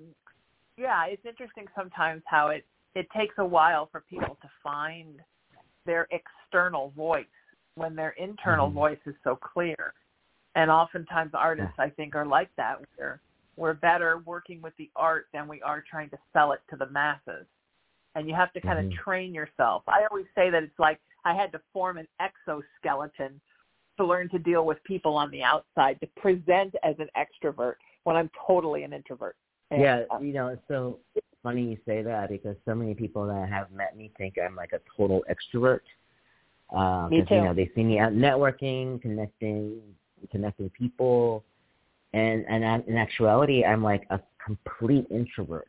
[0.77, 5.19] yeah, it's interesting sometimes how it it takes a while for people to find
[5.85, 7.25] their external voice
[7.75, 8.75] when their internal mm-hmm.
[8.75, 9.93] voice is so clear.
[10.55, 13.21] And oftentimes artists I think are like that where
[13.59, 16.89] we're better working with the art than we are trying to sell it to the
[16.89, 17.45] masses.
[18.15, 18.97] And you have to kind mm-hmm.
[18.97, 19.83] of train yourself.
[19.87, 23.39] I always say that it's like I had to form an exoskeleton
[23.97, 28.15] to learn to deal with people on the outside, to present as an extrovert when
[28.15, 29.35] I'm totally an introvert.
[29.71, 30.99] And, yeah, uh, you know, it's so
[31.43, 34.71] funny you say that because so many people that have met me think I'm like
[34.71, 35.81] a total extrovert.
[36.75, 37.35] Uh, me too.
[37.35, 39.81] You know, they see me out networking, connecting,
[40.31, 41.43] connecting people,
[42.13, 45.67] and and in actuality, I'm like a complete introvert.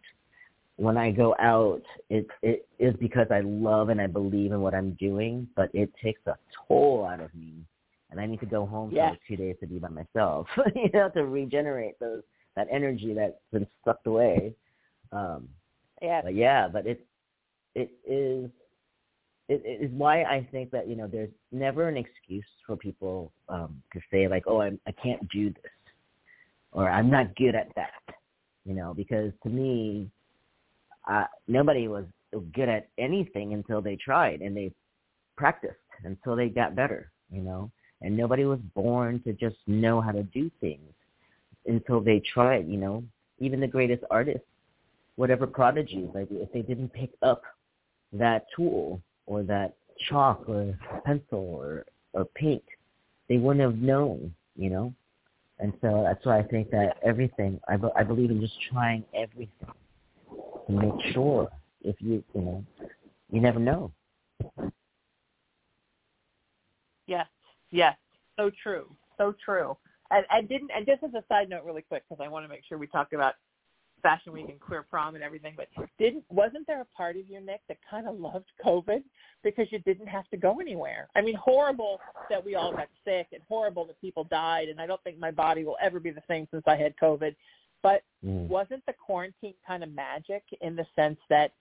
[0.76, 4.74] When I go out, it it is because I love and I believe in what
[4.74, 7.52] I'm doing, but it takes a toll out of me,
[8.10, 9.04] and I need to go home yes.
[9.04, 12.22] for like two days to be by myself, you know, to regenerate those
[12.56, 14.54] that energy that's been sucked away.
[15.12, 15.48] Um,
[16.00, 16.22] yeah.
[16.22, 17.04] But yeah, but it
[17.74, 18.50] it is
[19.48, 23.32] it, it is why I think that you know there's never an excuse for people
[23.50, 25.72] um, to say like, oh, I'm, I can't do this
[26.72, 27.92] or I'm not good at that,
[28.64, 30.10] you know, because to me,
[31.08, 32.04] uh, nobody was
[32.54, 34.72] good at anything until they tried and they
[35.36, 37.70] practiced until they got better, you know,
[38.02, 40.92] and nobody was born to just know how to do things
[41.66, 43.02] until they tried, you know,
[43.38, 44.46] even the greatest artists,
[45.16, 47.42] whatever prodigies, like if they didn't pick up
[48.12, 49.74] that tool or that
[50.08, 52.64] chalk or pencil or, or paint,
[53.28, 54.94] they wouldn't have known, you know,
[55.60, 59.04] and so that's why I think that everything, I, be, I believe in just trying
[59.14, 59.68] everything
[60.66, 61.48] to make sure
[61.82, 62.64] if you, you know,
[63.30, 63.92] you never know.
[67.06, 67.26] Yes,
[67.70, 67.96] yes,
[68.36, 69.76] so true, so true.
[70.10, 72.48] And, and didn't, and just as a side note, really quick, because I want to
[72.48, 73.34] make sure we talk about
[74.00, 77.40] Fashion Week and Queer Prom and everything, but didn't wasn't there a part of you,
[77.40, 79.02] Nik, that kind of loved COVID
[79.42, 81.08] because you didn't have to go anywhere?
[81.16, 84.86] I mean, horrible that we all got sick and horrible that people died, and I
[84.86, 87.34] don't think my body will ever be the same since I had COVID.
[87.82, 88.46] But mm.
[88.46, 91.52] wasn't the quarantine kind of magic in the sense that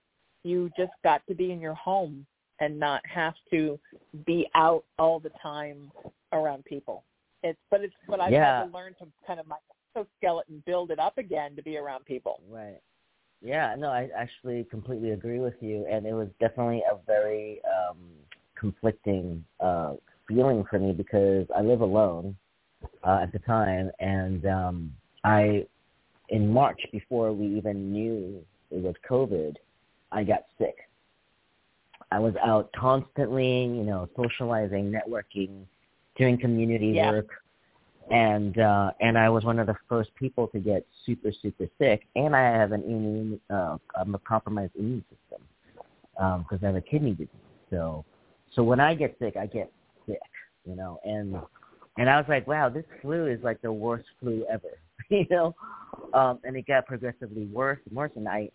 [0.44, 2.26] you just got to be in your home
[2.60, 3.80] and not have to
[4.26, 5.92] be out all the time
[6.34, 7.04] around people?
[7.42, 8.60] It's but it's but I've yeah.
[8.60, 9.56] had to learn to kind of my
[9.96, 12.42] exoskeleton, build it up again to be around people.
[12.50, 12.80] Right.
[13.42, 17.98] Yeah, no, I actually completely agree with you, and it was definitely a very um,
[18.60, 19.94] conflicting uh,
[20.28, 22.36] feeling for me because I live alone
[23.04, 25.66] uh, at the time, and um, I,
[26.30, 29.56] in March, before we even knew it was COVID,
[30.12, 30.76] I got sick.
[32.12, 35.66] I was out constantly, you know, socializing, networking,
[36.18, 37.12] doing community yeah.
[37.12, 37.30] work,
[38.10, 42.08] and uh, and I was one of the first people to get super super sick,
[42.16, 45.46] and I have an immune, uh, I'm a compromised immune system
[46.14, 47.30] because um, I have a kidney disease.
[47.70, 48.04] So
[48.56, 49.72] so when I get sick, I get
[50.08, 50.20] sick,
[50.66, 51.36] you know, and
[51.98, 55.56] and I was like, wow, this flu is like the worst flu ever, you know,
[56.14, 58.50] um, and it got progressively worse and worse, and I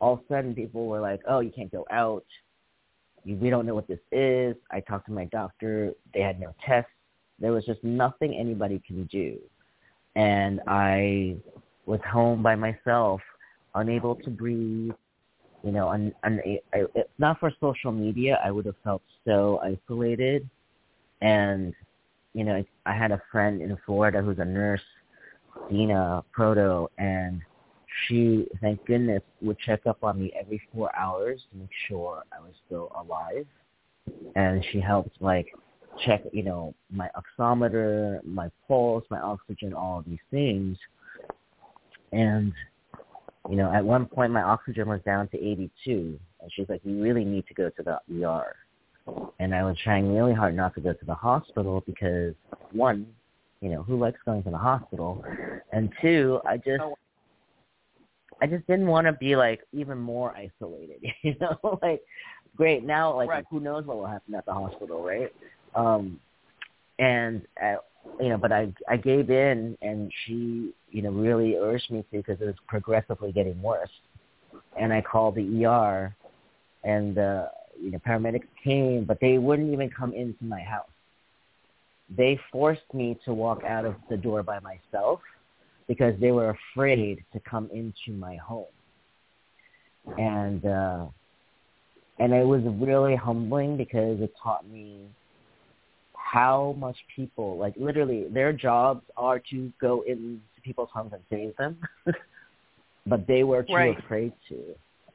[0.00, 2.24] all of a sudden people were like, oh, you can't go out.
[3.26, 4.56] We don't know what this is.
[4.70, 5.92] I talked to my doctor.
[6.14, 6.90] They had no tests
[7.40, 9.38] there was just nothing anybody can do.
[10.16, 11.36] And I
[11.86, 13.20] was home by myself,
[13.74, 14.92] unable to breathe.
[15.62, 20.48] You know, and, and if not for social media, I would have felt so isolated.
[21.20, 21.74] And,
[22.32, 24.80] you know, I had a friend in Florida who's a nurse,
[25.70, 27.42] Dina Proto, and
[28.06, 32.40] she, thank goodness, would check up on me every four hours to make sure I
[32.40, 33.46] was still alive.
[34.36, 35.48] And she helped, like,
[36.04, 40.76] check, you know, my oximeter, my pulse, my oxygen, all of these things.
[42.12, 42.52] And,
[43.48, 46.18] you know, at one point my oxygen was down to 82.
[46.40, 48.56] And she's like, you really need to go to the ER.
[49.38, 52.34] And I was trying really hard not to go to the hospital because,
[52.72, 53.06] one,
[53.60, 55.24] you know, who likes going to the hospital?
[55.72, 56.82] And two, I just,
[58.42, 62.00] I just didn't want to be like even more isolated, you know, like
[62.56, 63.44] great now, like right.
[63.50, 65.32] who knows what will happen at the hospital, right?
[65.74, 66.20] Um,
[66.98, 67.78] and at,
[68.20, 72.18] you know, but I I gave in, and she, you know, really urged me to
[72.18, 73.90] because it was progressively getting worse.
[74.78, 76.14] And I called the ER,
[76.84, 77.46] and uh,
[77.80, 80.86] you know, paramedics came, but they wouldn't even come into my house.
[82.16, 85.20] They forced me to walk out of the door by myself
[85.86, 88.64] because they were afraid to come into my home.
[90.18, 91.06] And uh,
[92.18, 95.06] and it was really humbling because it taught me
[96.30, 101.56] how much people like literally their jobs are to go into people's homes and save
[101.56, 101.76] them
[103.06, 103.98] but they were too right.
[103.98, 104.56] afraid to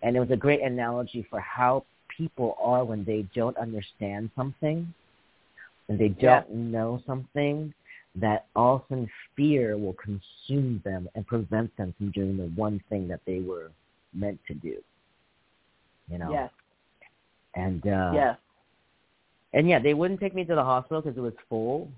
[0.01, 1.85] and it was a great analogy for how
[2.17, 4.93] people are when they don't understand something
[5.87, 6.55] and they don't yeah.
[6.55, 7.73] know something
[8.15, 13.21] that often fear will consume them and prevent them from doing the one thing that
[13.25, 13.71] they were
[14.13, 14.75] meant to do
[16.09, 16.51] you know yes
[17.55, 18.37] and uh yes
[19.55, 21.89] and yeah, they wouldn't take me to the hospital because it was full,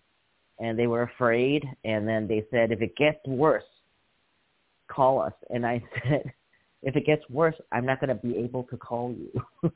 [0.60, 1.66] and they were afraid.
[1.84, 3.64] And then they said, if it gets worse,
[4.88, 5.34] call us.
[5.50, 6.32] And I said,
[6.84, 9.74] if it gets worse, I'm not going to be able to call you,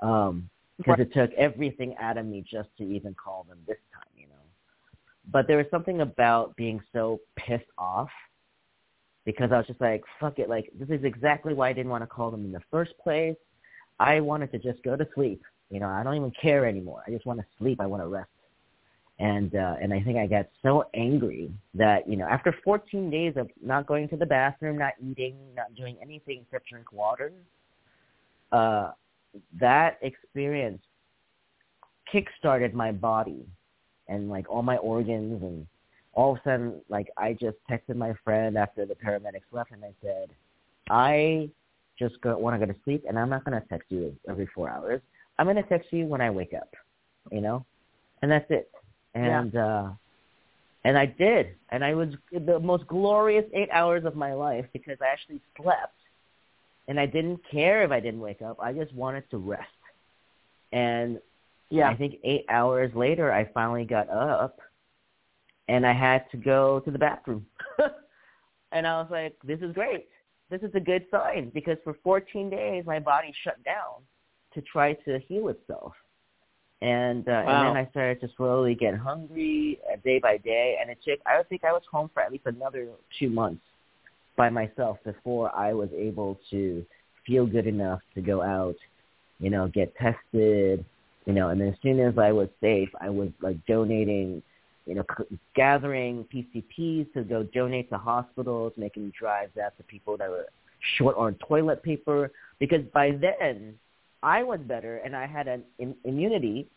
[0.08, 0.48] um,
[0.78, 4.26] because it took everything out of me just to even call them this time, you
[4.26, 4.32] know.
[5.30, 8.08] But there was something about being so pissed off
[9.26, 12.02] because I was just like, fuck it, like this is exactly why I didn't want
[12.02, 13.36] to call them in the first place.
[14.00, 15.42] I wanted to just go to sleep
[15.72, 17.02] you know, I don't even care anymore.
[17.06, 17.80] I just want to sleep.
[17.80, 18.28] I want to rest.
[19.18, 23.34] And uh, and I think I got so angry that you know after 14 days
[23.36, 27.32] of not going to the bathroom, not eating, not doing anything except drink water,
[28.52, 28.90] uh,
[29.60, 30.82] that experience
[32.10, 33.46] kick-started my body
[34.08, 35.66] and like all my organs and
[36.12, 39.82] all of a sudden like I just texted my friend after the paramedics left and
[39.82, 40.28] I said,
[40.90, 41.48] I
[41.98, 44.68] just want to go to sleep and I'm not going to text you every four
[44.68, 45.00] hours.
[45.38, 46.74] I'm gonna text you when I wake up,
[47.30, 47.64] you know,
[48.20, 48.70] and that's it.
[49.14, 49.66] And yeah.
[49.66, 49.92] uh
[50.84, 54.98] and I did, and I was the most glorious eight hours of my life because
[55.00, 55.96] I actually slept,
[56.88, 58.58] and I didn't care if I didn't wake up.
[58.60, 59.68] I just wanted to rest.
[60.72, 61.20] And
[61.70, 64.58] yeah, I think eight hours later, I finally got up,
[65.68, 67.46] and I had to go to the bathroom,
[68.72, 70.08] and I was like, "This is great.
[70.50, 74.02] This is a good sign because for 14 days my body shut down."
[74.54, 75.92] To try to heal itself.
[76.80, 77.68] And uh, wow.
[77.68, 81.20] and then I started to slowly get hungry uh, day by day, and it took.
[81.26, 82.88] I would think I was home for at least another
[83.20, 83.62] two months
[84.36, 86.84] by myself before I was able to
[87.26, 88.74] feel good enough to go out,
[89.38, 90.84] you know, get tested,
[91.26, 94.42] you know, and then as soon as I was safe, I was like donating,
[94.86, 100.16] you know, c- gathering PCPs to go donate to hospitals, making drives out to people
[100.16, 100.46] that were
[100.98, 103.78] short on toilet paper, because by then
[104.22, 106.68] I was better and I had an in, immunity,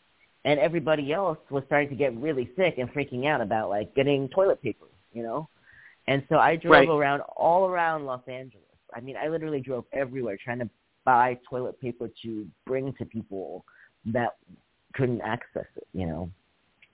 [0.46, 4.30] and everybody else was starting to get really sick and freaking out about like getting
[4.30, 5.50] toilet paper, you know.
[6.08, 6.90] And so I drove right.
[6.90, 8.64] around all around Los Angeles.
[8.96, 10.70] I mean, I literally drove everywhere trying to
[11.04, 13.66] buy toilet paper to bring to people
[14.06, 14.38] that
[14.94, 15.88] couldn't access it.
[15.94, 16.30] You know,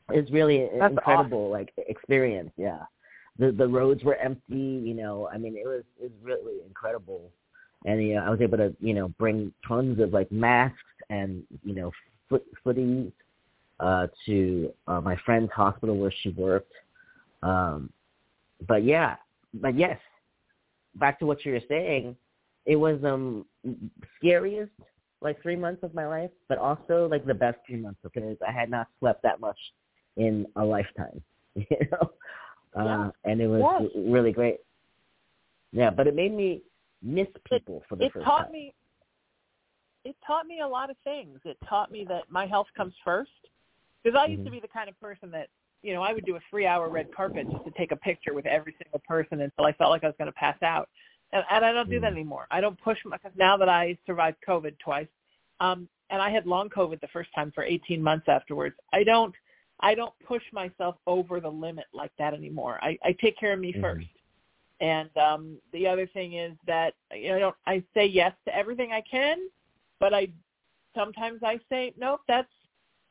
[0.09, 1.51] it's really an That's incredible awesome.
[1.51, 2.51] like experience.
[2.57, 2.79] Yeah,
[3.37, 4.81] the the roads were empty.
[4.83, 7.31] You know, I mean, it was it was really incredible
[7.85, 10.77] and you know, I was able to you know bring tons of like masks
[11.09, 11.91] and you know
[12.29, 13.11] foot footies
[13.79, 16.73] uh, to uh, my friend's hospital where she worked.
[17.43, 17.91] Um,
[18.67, 19.15] but yeah,
[19.55, 19.99] but yes,
[20.95, 22.15] back to what you were saying,
[22.65, 23.45] it was um
[24.17, 24.71] scariest
[25.21, 28.51] like three months of my life, but also like the best three months because I
[28.51, 29.57] had not slept that much
[30.17, 31.21] in a lifetime,
[31.55, 32.11] you know,
[32.75, 33.09] uh, yeah.
[33.25, 33.91] and it was yes.
[34.07, 34.59] really great.
[35.71, 36.63] Yeah, but it made me
[37.03, 38.51] miss people for the it first taught time.
[38.51, 38.73] me
[40.03, 43.31] it taught me a lot of things it taught me that my health comes first
[44.03, 44.45] because i used mm-hmm.
[44.45, 45.47] to be the kind of person that
[45.81, 48.33] you know i would do a three hour red carpet just to take a picture
[48.33, 50.89] with every single person until i felt like i was going to pass out
[51.33, 52.03] and, and i don't do mm-hmm.
[52.03, 55.07] that anymore i don't push because now that i survived covid twice
[55.59, 59.33] um and i had long covid the first time for 18 months afterwards i don't
[59.79, 63.59] i don't push myself over the limit like that anymore i i take care of
[63.59, 63.81] me mm-hmm.
[63.81, 64.07] first
[64.81, 68.55] and um, the other thing is that you know I don't I say yes to
[68.55, 69.37] everything I can,
[69.99, 70.27] but I
[70.95, 72.49] sometimes I say nope that's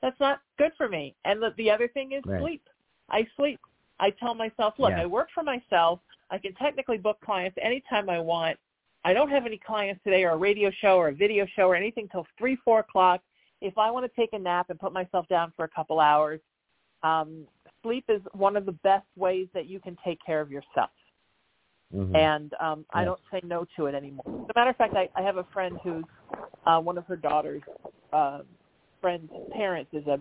[0.02, 1.14] that's not good for me.
[1.24, 2.40] And the, the other thing is right.
[2.40, 2.62] sleep.
[3.08, 3.60] I sleep.
[3.98, 5.02] I tell myself, look, yeah.
[5.02, 6.00] I work for myself.
[6.30, 8.56] I can technically book clients anytime I want.
[9.04, 11.74] I don't have any clients today or a radio show or a video show or
[11.76, 13.20] anything till three, four o'clock.
[13.60, 16.40] If I want to take a nap and put myself down for a couple hours,
[17.02, 17.46] um,
[17.82, 20.90] sleep is one of the best ways that you can take care of yourself.
[21.94, 22.16] Mm-hmm.
[22.16, 22.84] And um.
[22.92, 24.24] I don't say no to it anymore.
[24.26, 26.04] As a matter of fact, I, I have a friend who's
[26.66, 27.62] uh, one of her daughter's
[28.12, 28.40] uh,
[29.00, 30.20] friend's parents is a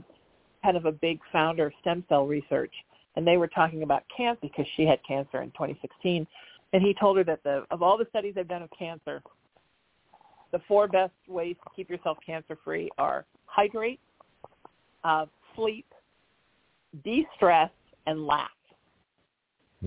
[0.64, 2.74] kind of a big founder of stem cell research,
[3.16, 6.26] and they were talking about cancer because she had cancer in 2016,
[6.74, 9.22] and he told her that the of all the studies they've done of cancer,
[10.52, 14.00] the four best ways to keep yourself cancer free are hydrate,
[15.04, 15.86] uh, sleep,
[17.04, 17.72] de-stress,
[18.08, 18.50] and laugh.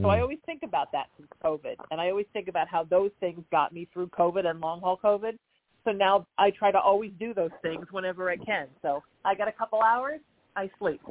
[0.01, 0.23] So I Mm.
[0.23, 3.73] always think about that since COVID, and I always think about how those things got
[3.73, 5.39] me through COVID and long haul COVID.
[5.85, 8.69] So now I try to always do those things whenever I can.
[8.81, 10.21] So I got a couple hours,
[10.57, 11.03] I sleep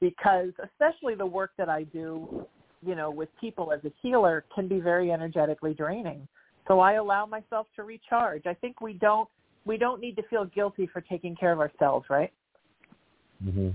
[0.00, 2.46] because especially the work that I do,
[2.86, 6.28] you know, with people as a healer can be very energetically draining.
[6.68, 8.46] So I allow myself to recharge.
[8.46, 9.28] I think we don't
[9.64, 12.32] we don't need to feel guilty for taking care of ourselves, right?
[13.42, 13.74] Mhm.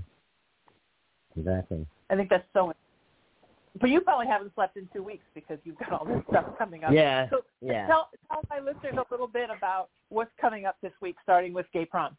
[1.36, 1.86] Exactly.
[2.10, 2.72] I think that's so.
[3.80, 6.84] But you probably haven't slept in two weeks because you've got all this stuff coming
[6.84, 6.92] up.
[6.92, 7.28] Yeah.
[7.30, 7.86] So Yeah.
[7.86, 11.66] tell tell my listeners a little bit about what's coming up this week, starting with
[11.72, 12.16] Gay Prom.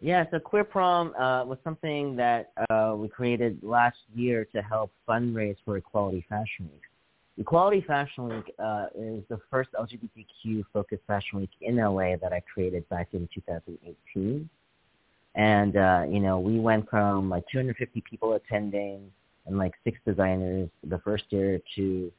[0.00, 4.92] Yeah, so Queer Prom uh, was something that uh, we created last year to help
[5.08, 6.82] fundraise for Equality Fashion Week.
[7.38, 12.86] Equality Fashion Week uh, is the first LGBTQ-focused fashion week in LA that I created
[12.88, 14.48] back in 2018.
[15.34, 19.10] And, uh, you know, we went from like 250 people attending
[19.46, 22.12] and like six designers the first year to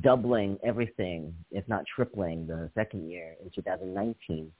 [0.00, 4.50] doubling everything, if not tripling the second year in 2019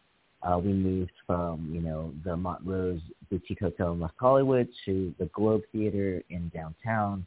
[0.45, 3.01] uh, we moved from, you know, the Montrose
[3.31, 7.27] Boutique Hotel in West Hollywood to the Globe Theater in downtown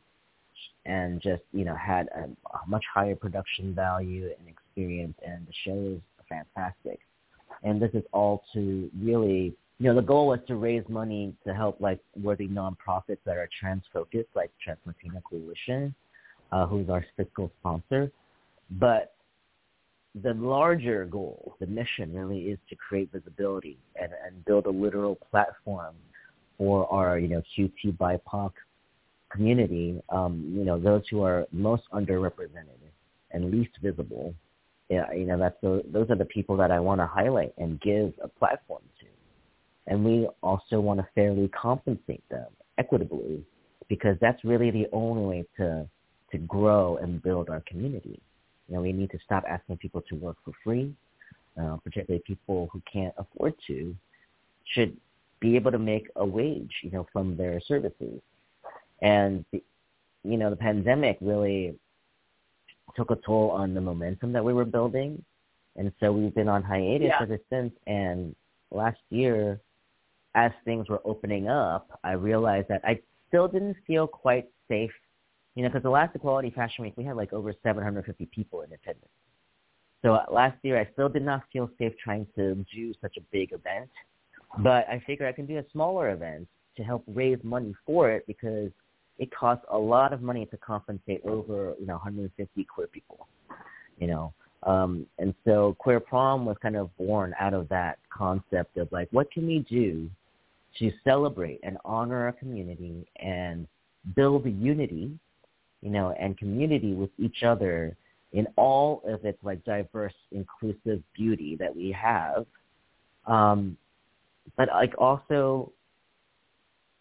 [0.85, 5.53] and just, you know, had a, a much higher production value and experience and the
[5.65, 6.99] show is fantastic.
[7.63, 11.53] And this is all to really, you know, the goal was to raise money to
[11.53, 15.93] help like worthy nonprofits that are trans focused, like Trans Latina Coalition,
[16.51, 18.11] uh, who's our fiscal sponsor.
[18.71, 19.13] But
[20.23, 25.15] the larger goal, the mission really is to create visibility and, and build a literal
[25.29, 25.95] platform
[26.57, 28.51] for our, you know, QT BIPOC
[29.31, 32.79] community, um, you know, those who are most underrepresented
[33.31, 34.33] and least visible.
[34.89, 37.79] Yeah, you know, that's the, those are the people that I want to highlight and
[37.81, 39.05] give a platform to.
[39.87, 43.43] And we also want to fairly compensate them equitably
[43.87, 45.87] because that's really the only way to
[46.31, 48.19] to grow and build our community.
[48.67, 50.93] You know, we need to stop asking people to work for free,
[51.57, 53.95] uh, particularly people who can't afford to,
[54.73, 54.97] should
[55.39, 58.19] be able to make a wage, you know, from their services.
[59.01, 59.63] And, the,
[60.23, 61.75] you know, the pandemic really
[62.95, 65.23] took a toll on the momentum that we were building.
[65.77, 67.21] And so we've been on hiatus Yeah.
[67.21, 67.71] ever since.
[67.85, 68.35] And
[68.71, 69.61] last year,
[70.37, 74.91] as things were opening up, I realized that I still didn't feel quite safe
[75.57, 78.71] you know, because the last Equality Fashion Week, we had like over 750 people in
[78.71, 79.09] attendance.
[80.03, 83.21] So uh, last year, I still did not feel safe trying to do such a
[83.31, 83.89] big event,
[84.59, 88.27] but I figured I can do a smaller event to help raise money for it
[88.27, 88.69] because
[89.17, 93.27] it costs a lot of money to compensate over, you know, 150 queer people,
[93.97, 94.31] you know.
[94.61, 99.07] Um, and so Queer Prom was kind of born out of that concept of like,
[99.09, 100.07] what can we do
[100.79, 103.67] to celebrate and honor our community and
[104.15, 105.17] build unity
[105.81, 107.95] you know, and community with each other
[108.33, 112.45] in all of its like diverse, inclusive beauty that we have.
[113.25, 113.77] Um,
[114.55, 115.71] but like also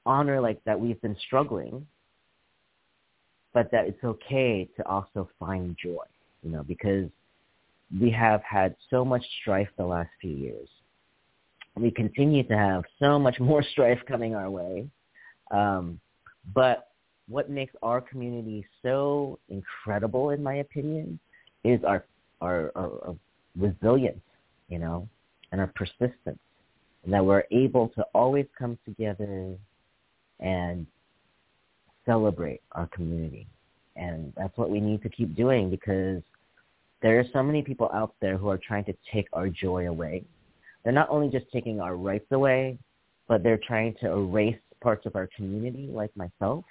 [0.05, 1.87] honor like that we've been struggling,
[3.55, 6.05] but that it's okay to also find joy,
[6.43, 7.09] you know, because
[8.01, 10.69] we have had so much strife the last few years.
[11.77, 14.89] We continue to have so much more strife coming our way.
[15.51, 16.01] Um,
[16.55, 16.89] but
[17.29, 21.19] what makes our community so incredible, in my opinion,
[21.65, 22.05] is our
[22.41, 23.17] our, our, our
[23.59, 24.21] resilience,
[24.69, 25.09] you know,
[25.53, 26.39] and our persistence,
[27.05, 29.57] and that we're able to always come together
[30.41, 30.87] and
[32.05, 33.47] celebrate our community,
[33.97, 36.23] and that's what we need to keep doing because
[37.03, 40.25] there are so many people out there who are trying to take our joy away.
[40.87, 42.79] They're not only just taking our rights away,
[43.27, 46.65] but they're trying to erase parts of our community, like myself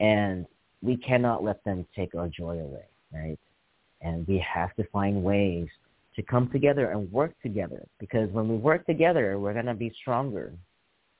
[0.00, 0.46] and
[0.82, 3.38] we cannot let them take our joy away, right?
[4.02, 5.68] And we have to find ways
[6.16, 9.92] to come together and work together because when we work together, we're going to be
[10.00, 10.52] stronger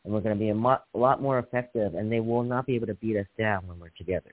[0.05, 2.67] and we're going to be a, mo- a lot more effective and they will not
[2.67, 4.33] be able to beat us down when we're together.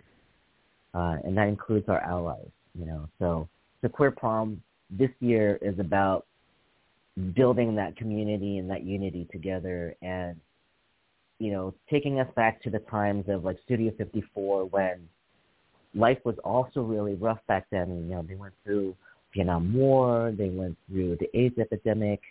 [0.93, 3.07] Uh, and that includes our allies, you know.
[3.19, 3.47] So
[3.81, 6.25] the Queer Prom this year is about
[7.35, 10.39] building that community and that unity together and
[11.43, 15.09] you know, taking us back to the times of like Studio 54 when
[15.93, 17.89] life was also really rough back then.
[17.89, 18.95] You know, they went through
[19.33, 22.21] Vietnam War, they went through the AIDS epidemic,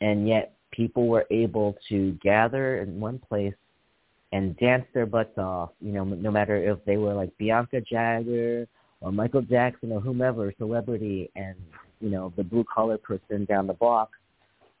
[0.00, 3.54] and yet people were able to gather in one place
[4.32, 5.70] and dance their butts off.
[5.80, 8.66] You know, no matter if they were like Bianca Jagger
[9.00, 11.54] or Michael Jackson or whomever celebrity, and
[12.00, 14.10] you know the blue collar person down the block,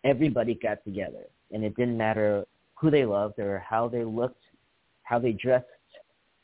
[0.04, 2.44] everybody got together, and it didn't matter
[2.74, 4.42] who they loved or how they looked,
[5.02, 5.66] how they dressed,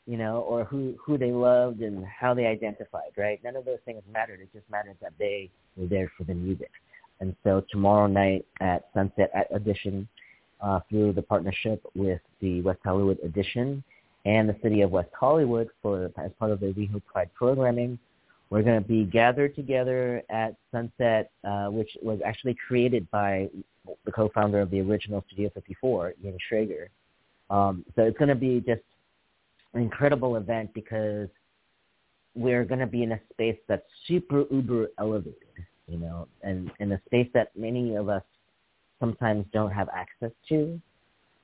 [0.05, 3.11] you know, or who who they loved and how they identified.
[3.17, 3.39] Right?
[3.43, 4.39] None of those things mattered.
[4.39, 6.71] It just mattered that they were there for the music.
[7.19, 10.07] And so tomorrow night at Sunset at Edition,
[10.61, 13.83] uh, through the partnership with the West Hollywood Edition
[14.25, 17.97] and the City of West Hollywood for as part of the WeHo Pride programming,
[18.49, 23.49] we're going to be gathered together at Sunset, uh, which was actually created by
[24.05, 26.87] the co-founder of the original Studio 54, Ian Schrager.
[27.49, 28.81] Um, so it's going to be just
[29.73, 31.29] an incredible event because
[32.35, 35.35] we're going to be in a space that's super uber elevated,
[35.87, 38.23] you know, and in a space that many of us
[38.99, 40.79] sometimes don't have access to.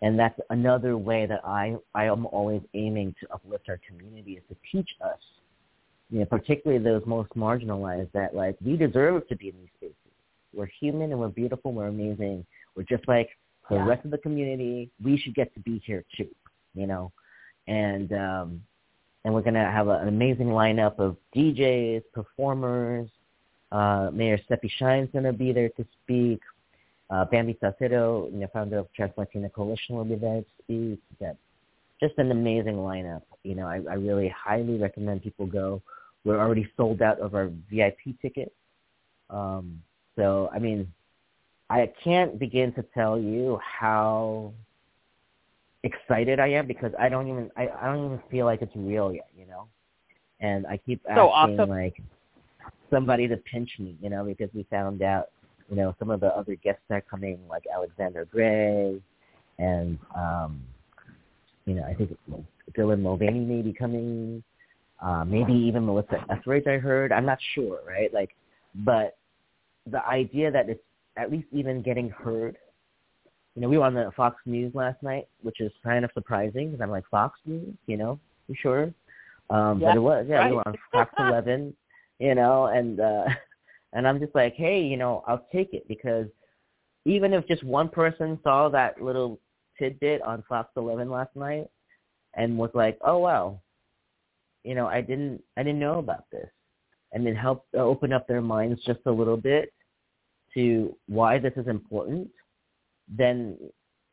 [0.02, 4.44] And that's another way that I, I am always aiming to uplift our community is
[4.50, 5.20] to teach us,
[6.14, 9.96] you know, particularly those most marginalized that like we deserve to be in these spaces.
[10.54, 12.46] We're human and we're beautiful, we're amazing.
[12.76, 13.30] We're just like
[13.68, 13.88] the yeah.
[13.88, 14.92] rest of the community.
[15.04, 16.30] We should get to be here too,
[16.76, 17.12] you know.
[17.68, 18.62] And um
[19.26, 23.10] and we're gonna have a, an amazing lineup of DJs, performers.
[23.72, 26.42] Uh, Mayor Sepi Shyne's gonna be there to speak.
[27.10, 31.00] Uh, Bamby Salcedo, you know, founder of Trans Latina Coalition, will be there to speak.
[31.20, 31.38] That
[32.00, 33.24] just an amazing lineup.
[33.42, 35.82] You know, I, I really highly recommend people go.
[36.26, 38.56] We're already sold out of our VIP tickets.
[39.30, 39.82] Um,
[40.16, 40.92] so, I mean,
[41.70, 44.54] I can't begin to tell you how
[45.84, 49.14] excited I am because I don't even I, I don't even feel like it's real
[49.14, 49.68] yet, you know.
[50.40, 51.70] And I keep asking so awesome.
[51.70, 52.02] like
[52.92, 55.30] somebody to pinch me, you know, because we found out,
[55.70, 59.02] you know, some of the other guests are coming, like Alexander Gray,
[59.58, 60.62] and um,
[61.66, 62.16] you know, I think
[62.78, 64.44] Dylan Mulvaney may be coming,
[65.02, 66.68] uh, maybe even Melissa Etheridge.
[66.68, 67.12] I heard.
[67.12, 68.14] I'm not sure, right?
[68.14, 68.32] Like,
[68.76, 69.18] but
[69.90, 70.82] the idea that it's
[71.18, 72.58] at least even getting heard.
[73.56, 76.72] You know, we were on the Fox News last night, which is kind of surprising
[76.72, 78.92] because I'm like Fox News, you know, you sure?
[79.50, 80.50] Um, yeah, but it was, yeah, right.
[80.50, 81.76] we were on Fox 11,
[82.20, 83.26] you know, and uh,
[83.94, 86.28] and I'm just like, hey, you know, I'll take it because
[87.06, 89.40] even if just one person saw that little
[89.78, 91.68] tidbit on Fox 11 last night
[92.36, 93.60] and was like, oh wow,
[94.64, 96.50] you know, I didn't I didn't know about this,
[97.12, 99.74] and it helped open up their minds just a little bit
[100.54, 102.30] to why this is important,
[103.08, 103.58] then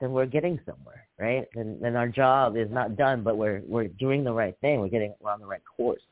[0.01, 1.47] then we're getting somewhere, right?
[1.55, 4.81] Then then our job is not done, but we're we're doing the right thing.
[4.81, 6.03] We're getting we're on the right course.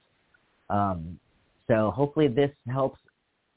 [0.70, 1.18] Um,
[1.66, 3.00] so hopefully this helps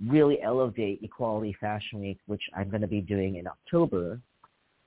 [0.07, 4.19] really elevate Equality Fashion Week, which I'm going to be doing in October,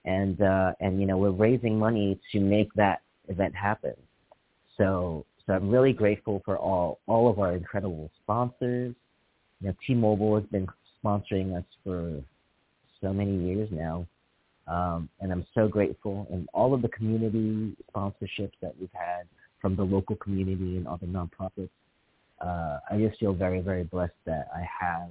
[0.04, 3.94] and uh, and you know we're raising money to make that event happen.
[4.76, 8.94] So so I'm really grateful for all all of our incredible sponsors.
[9.60, 10.66] You know, T-Mobile has been
[11.04, 12.22] sponsoring us for
[13.00, 14.06] so many years now.
[14.66, 16.26] Um, and I'm so grateful.
[16.30, 19.26] And all of the community sponsorships that we've had
[19.60, 21.68] from the local community and other nonprofits,
[22.40, 25.08] uh, I just feel very, very blessed that I have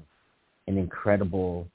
[0.67, 1.67] an incredible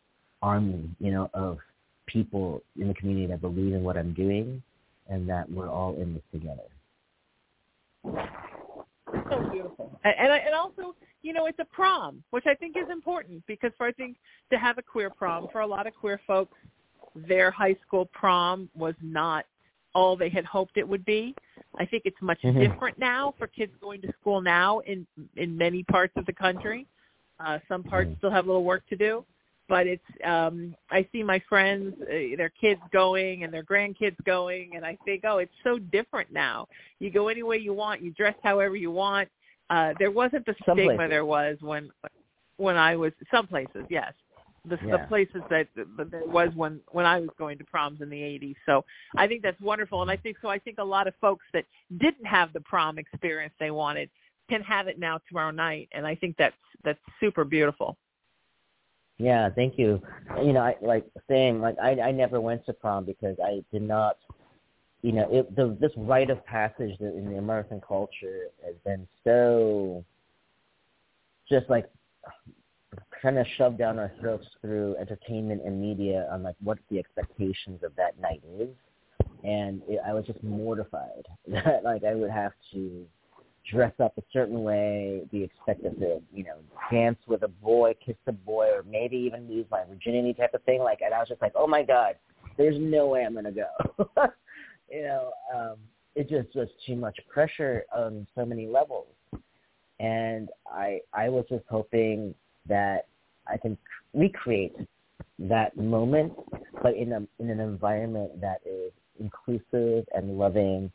[0.42, 1.58] army, you know, of
[2.06, 4.62] people in the community that believe in what I'm doing
[5.08, 6.62] and that we're all in this together.
[9.30, 9.98] So beautiful.
[10.04, 13.72] And, and, and also, you know, it's a prom, which I think is important because
[13.76, 14.16] for I think
[14.50, 16.56] to have a queer prom for a lot of queer folks,
[17.14, 19.44] their high school prom was not
[19.94, 21.34] all they had hoped it would be.
[21.78, 22.60] I think it's much mm-hmm.
[22.60, 25.06] different now for kids going to school now in
[25.36, 26.86] in many parts of the country.
[27.40, 28.18] Uh, some parts mm-hmm.
[28.18, 29.24] still have a little work to do,
[29.68, 34.72] but it's um I see my friends, uh, their kids going and their grandkids going,
[34.74, 36.66] and I think, oh, it's so different now.
[36.98, 39.28] You go any way you want, you dress however you want,
[39.70, 41.10] uh, there wasn't the some stigma places.
[41.10, 41.90] there was when
[42.56, 44.12] when I was some places, yes,
[44.64, 44.96] the, yeah.
[44.96, 48.16] the places that, that there was when when I was going to proms in the
[48.16, 48.56] '80s.
[48.66, 48.84] So
[49.16, 50.48] I think that's wonderful, and I think so.
[50.48, 51.64] I think a lot of folks that
[51.98, 54.10] didn't have the prom experience they wanted
[54.48, 57.96] can have it now tomorrow night, and I think that's that's super beautiful.
[59.18, 60.00] Yeah, thank you.
[60.42, 61.60] You know, I like same.
[61.60, 64.16] Like I I never went to prom because I did not
[65.02, 70.04] you know, it, the, this rite of passage in the American culture has been so
[71.48, 71.88] just like
[73.22, 77.82] kind of shoved down our throats through entertainment and media on like what the expectations
[77.84, 78.68] of that night is.
[79.44, 83.06] And it, I was just mortified that like I would have to
[83.70, 86.56] dress up a certain way, be expected to, you know,
[86.90, 90.62] dance with a boy, kiss a boy, or maybe even lose my virginity type of
[90.64, 90.80] thing.
[90.80, 92.14] Like, and I was just like, oh my god,
[92.56, 93.68] there's no way I'm gonna go.
[94.90, 95.76] you know, um,
[96.14, 99.06] it just was too much pressure on so many levels.
[100.00, 102.34] And I I was just hoping
[102.68, 103.06] that
[103.46, 103.76] I can
[104.14, 104.76] recreate
[105.38, 106.32] that moment,
[106.82, 110.90] but in a in an environment that is inclusive and loving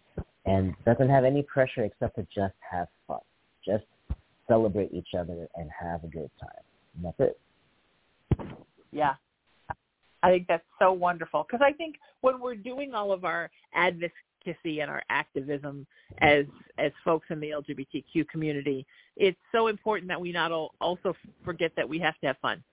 [0.46, 3.20] and doesn't have any pressure except to just have fun.
[3.66, 3.86] Just
[4.48, 6.64] celebrate each other and have a good time.
[6.96, 7.40] And that's it.
[8.92, 9.14] Yeah.
[10.22, 14.80] I think that's so wonderful because I think when we're doing all of our advocacy
[14.80, 15.86] and our activism
[16.20, 16.46] as
[16.78, 18.86] as folks in the LGBTQ community,
[19.18, 21.14] it's so important that we not all, also
[21.44, 22.64] forget that we have to have fun.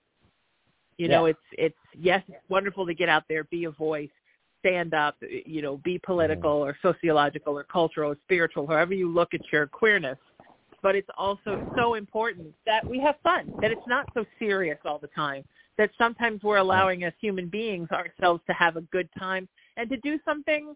[0.97, 4.11] You know, it's it's yes, it's wonderful to get out there, be a voice,
[4.61, 6.13] stand up, you know, be mm-hmm.
[6.13, 10.19] political or sociological or cultural or spiritual, however you look at your queerness.
[10.83, 14.99] But it's also so important that we have fun, that it's not so serious all
[14.99, 15.45] the time,
[15.77, 19.47] that sometimes we're allowing as human beings ourselves to have a good time
[19.77, 20.75] and to do something,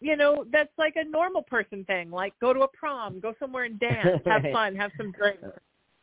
[0.00, 3.64] you know, that's like a normal person thing, like go to a prom, go somewhere
[3.64, 5.44] and dance, have fun, have some drinks.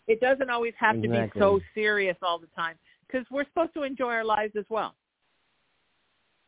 [0.07, 2.75] It doesn't always have to be so serious all the time
[3.07, 4.95] because we're supposed to enjoy our lives as well.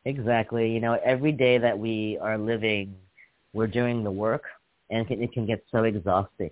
[0.06, 0.72] Exactly.
[0.72, 2.96] You know, every day that we are living,
[3.54, 4.44] we're doing the work,
[4.90, 6.52] and it can, it can get so exhausting.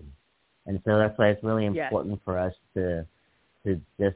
[0.65, 1.91] And so that's why it's really Yes.
[1.91, 3.05] important for us to
[3.65, 4.15] to just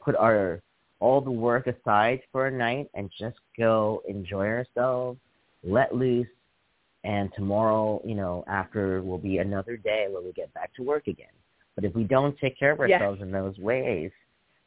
[0.00, 0.62] put our
[1.00, 5.18] all the work aside for a night and just go enjoy ourselves,
[5.64, 6.28] let loose,
[7.04, 11.08] and tomorrow, you know, after will be another day where we get back to work
[11.08, 11.34] again.
[11.74, 13.00] But if we don't take care of Yes.
[13.00, 14.12] ourselves in those ways,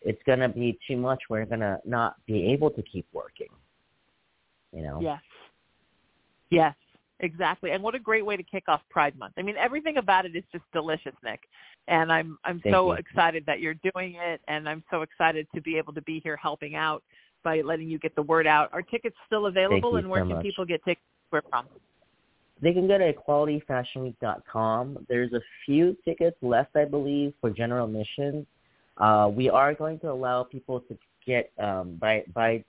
[0.01, 1.21] it's going to be too much.
[1.29, 3.47] We're going to not be able to keep working.
[4.75, 4.99] You know?
[5.01, 5.21] Yes.
[6.49, 6.75] Yes,
[7.19, 7.71] exactly.
[7.71, 9.33] And what a great way to kick off Pride Month.
[9.37, 11.41] I mean, everything about it is just delicious, Nik.
[11.87, 12.97] And I'm I'm Thank so you.
[12.97, 16.35] excited that you're doing it and I'm so excited to be able to be here
[16.35, 17.03] helping out
[17.43, 18.69] by letting you get the word out.
[18.73, 20.43] Are tickets still available and where so can much.
[20.43, 21.67] people get tickets where from?
[22.61, 25.05] They can go to equalityfashionweek.com.
[25.09, 28.47] There's a few tickets left, I believe, for general admission.
[28.97, 32.63] Uh, we are going to allow people to get um, buy buy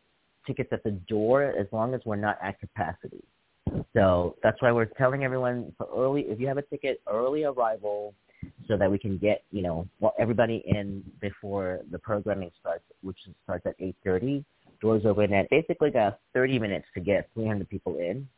[0.47, 3.23] tickets at the door as long as we're not at capacity.
[3.95, 6.23] So that's why we're telling everyone for early.
[6.23, 8.15] If you have a ticket, early arrival,
[8.69, 13.19] so that we can get you know well, everybody in before the programming starts, which
[13.45, 14.45] starts at 8:30.
[14.81, 18.29] Doors open at basically got 30 minutes to get 300 people in.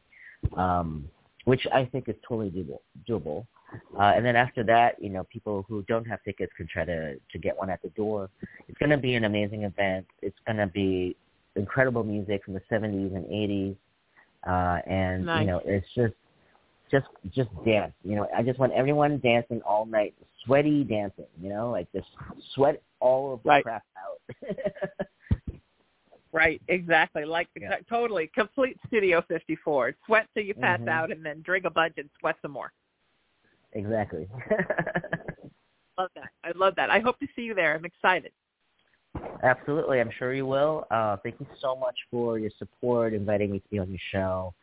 [0.56, 1.09] Um,
[1.48, 2.80] which I think is totally doable.
[3.09, 3.46] doable.
[3.98, 7.14] Uh, and then after that, you know, people who don't have tickets can try to
[7.14, 8.28] to get one at the door.
[8.68, 10.06] It's going to be an amazing event.
[10.20, 11.16] It's going to be
[11.57, 13.76] incredible music from the 70s and 80s,
[14.46, 15.40] uh, and Nice.
[15.40, 16.14] you know, it's just
[16.90, 17.92] just just dance.
[18.03, 21.26] You know, I just want everyone dancing all night, sweaty dancing.
[21.40, 22.09] You know, like just
[22.55, 23.62] sweat all of the Right.
[23.64, 24.20] crap out.
[26.32, 27.24] Right, exactly.
[27.24, 27.76] Like Yeah.
[27.88, 29.94] totally complete Studio 54.
[30.07, 30.88] Sweat till you pass Mhm.
[30.88, 32.70] out and then drink a bunch and sweat some more.
[33.72, 34.28] exactly.
[35.99, 36.30] Love that.
[36.44, 36.90] I love that.
[36.90, 37.74] I hope to see you there.
[37.74, 38.32] I'm excited.
[39.42, 40.86] Absolutely, I'm sure you will.
[40.90, 44.54] Uh, thank you so much for your support, inviting me to be on your show,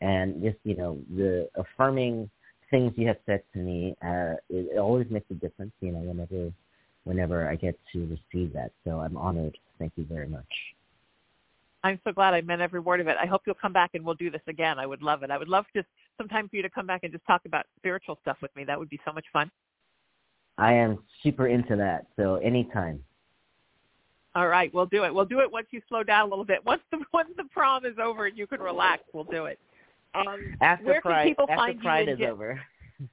[0.00, 2.30] and just you know the affirming
[2.70, 3.96] things you have said to me.
[4.02, 6.52] Uh, it, it always makes a difference, you know, whenever
[7.04, 8.70] whenever I get to receive that.
[8.84, 9.56] So I'm honored.
[9.78, 10.44] Thank you very much.
[11.84, 13.16] I'm so glad I meant every word of it.
[13.20, 14.78] I hope you'll come back and we'll do this again.
[14.78, 15.30] I would love it.
[15.30, 15.86] I would love just
[16.18, 18.64] some time for you to come back and just talk about spiritual stuff with me.
[18.64, 19.50] That would be so much fun.
[20.58, 22.06] I am super into that.
[22.16, 23.02] So anytime.
[24.38, 25.12] All right, we'll do it.
[25.12, 26.64] We'll do it once you slow down a little bit.
[26.64, 29.58] Once the once the prom is over and you can relax, we'll do it.
[30.14, 32.14] Um, After where Pride, can people after find Pride you?
[32.14, 32.60] is over.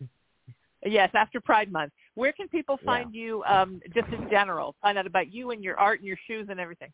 [0.87, 1.93] Yes, after Pride Month.
[2.13, 2.85] Where can people Yeah.
[2.85, 4.75] find you um, just in general?
[4.83, 6.91] Find out about you and your art and your shoes and everything.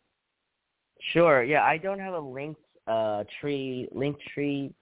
[1.12, 1.44] Sure.
[1.44, 4.74] Yeah, I don't have a linked uh, tree link tree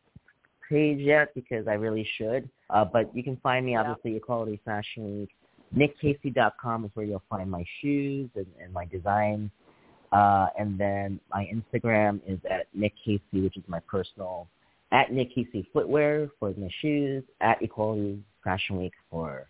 [0.70, 2.48] page yet because I really should.
[2.70, 3.82] Uh, but you can find me Yeah.
[3.82, 5.30] obviously Equality Fashion Week.
[5.76, 9.52] NikKacy.com is where you'll find my shoes and, and my designs.
[10.12, 14.48] Uh, and then my Instagram is at Nik Kacy, which is my personal
[14.92, 19.48] at Nik Kacy Footwear for my shoes, at Equality Fashion Week for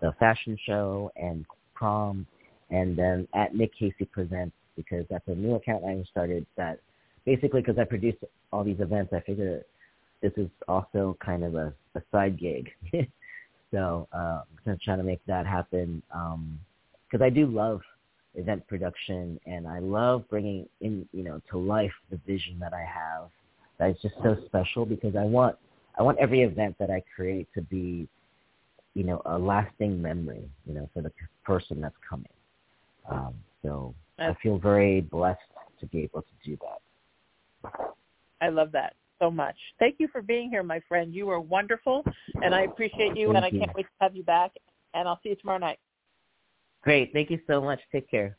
[0.00, 2.26] the fashion show and prom,
[2.70, 6.80] and then at Nik Kacy Presents because that's a new account I started that
[7.24, 8.14] basically because I produce
[8.52, 9.64] all these events, I figured
[10.22, 12.70] this is also kind of a, a side gig.
[13.72, 17.80] so uh, I'm going to try to make that happen because I do love
[18.34, 22.84] event production and I love bringing in, you know, to life the vision that I
[22.84, 23.30] have
[23.78, 25.56] that is just so special because I want
[25.98, 28.06] I want every event that I create to be,
[28.94, 31.10] you know, a lasting memory, you know, for the
[31.44, 32.28] person that's coming.
[33.10, 35.40] Um, so I feel very blessed
[35.80, 37.80] to be able to do that.
[38.40, 38.94] I love that.
[39.20, 39.56] So much.
[39.78, 41.14] Thank you for being here, my friend.
[41.14, 42.04] You were wonderful,
[42.42, 43.60] and I appreciate you, Thank and I you.
[43.60, 44.52] can't wait to have you back.
[44.94, 45.78] And I'll see you tomorrow night.
[46.82, 47.12] Great.
[47.12, 47.80] Thank you so much.
[47.90, 48.36] Take care.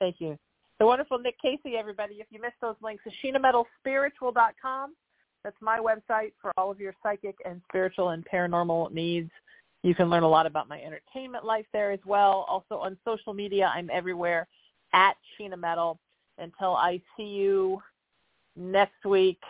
[0.00, 0.38] Thank you.
[0.78, 2.16] The wonderful Nik Kacy, everybody.
[2.16, 4.94] If you missed those links, AshinaMetalSpiritual.com.
[5.44, 9.30] That's my website for all of your psychic and spiritual and paranormal needs.
[9.82, 12.44] You can learn a lot about my entertainment life there as well.
[12.48, 14.46] Also on social media, I'm everywhere
[14.92, 15.98] at Sheena Metal.
[16.38, 17.82] Until I see you
[18.58, 19.40] next week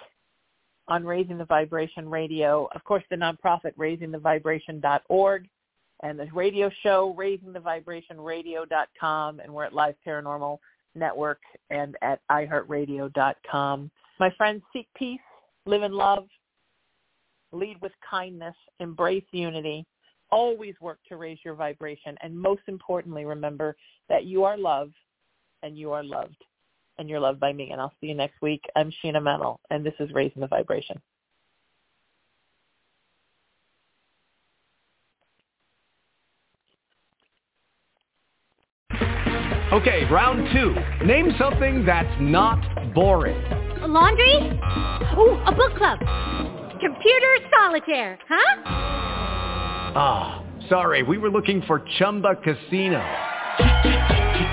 [0.86, 2.68] on Raising the Vibration Radio.
[2.74, 5.48] Of course, the nonprofit raisingthevibration.org
[6.02, 10.58] and the radio show raisingthevibrationradio.com and we're at Live Paranormal
[10.94, 11.40] Network
[11.70, 13.90] and at iHeartRadio.com.
[14.20, 15.18] My friends, seek peace,
[15.66, 16.28] live in love,
[17.52, 19.84] lead with kindness, embrace unity,
[20.30, 23.74] always work to raise your vibration, and most importantly, remember
[24.08, 24.94] that you are loved
[25.62, 26.36] and you are loved
[26.98, 27.70] and you're loved by me.
[27.70, 28.64] And I'll see you next week.
[28.76, 31.00] I'm Sheena Metal, and this is Raising the Vibration.
[39.70, 40.74] Okay, round two.
[41.06, 42.58] Name something that's not
[42.94, 43.36] boring.
[43.82, 44.34] A laundry?
[45.16, 45.98] Ooh, a book club.
[46.80, 48.62] Computer solitaire, huh?
[49.94, 53.04] Ah, sorry, we were looking for Chumba Casino.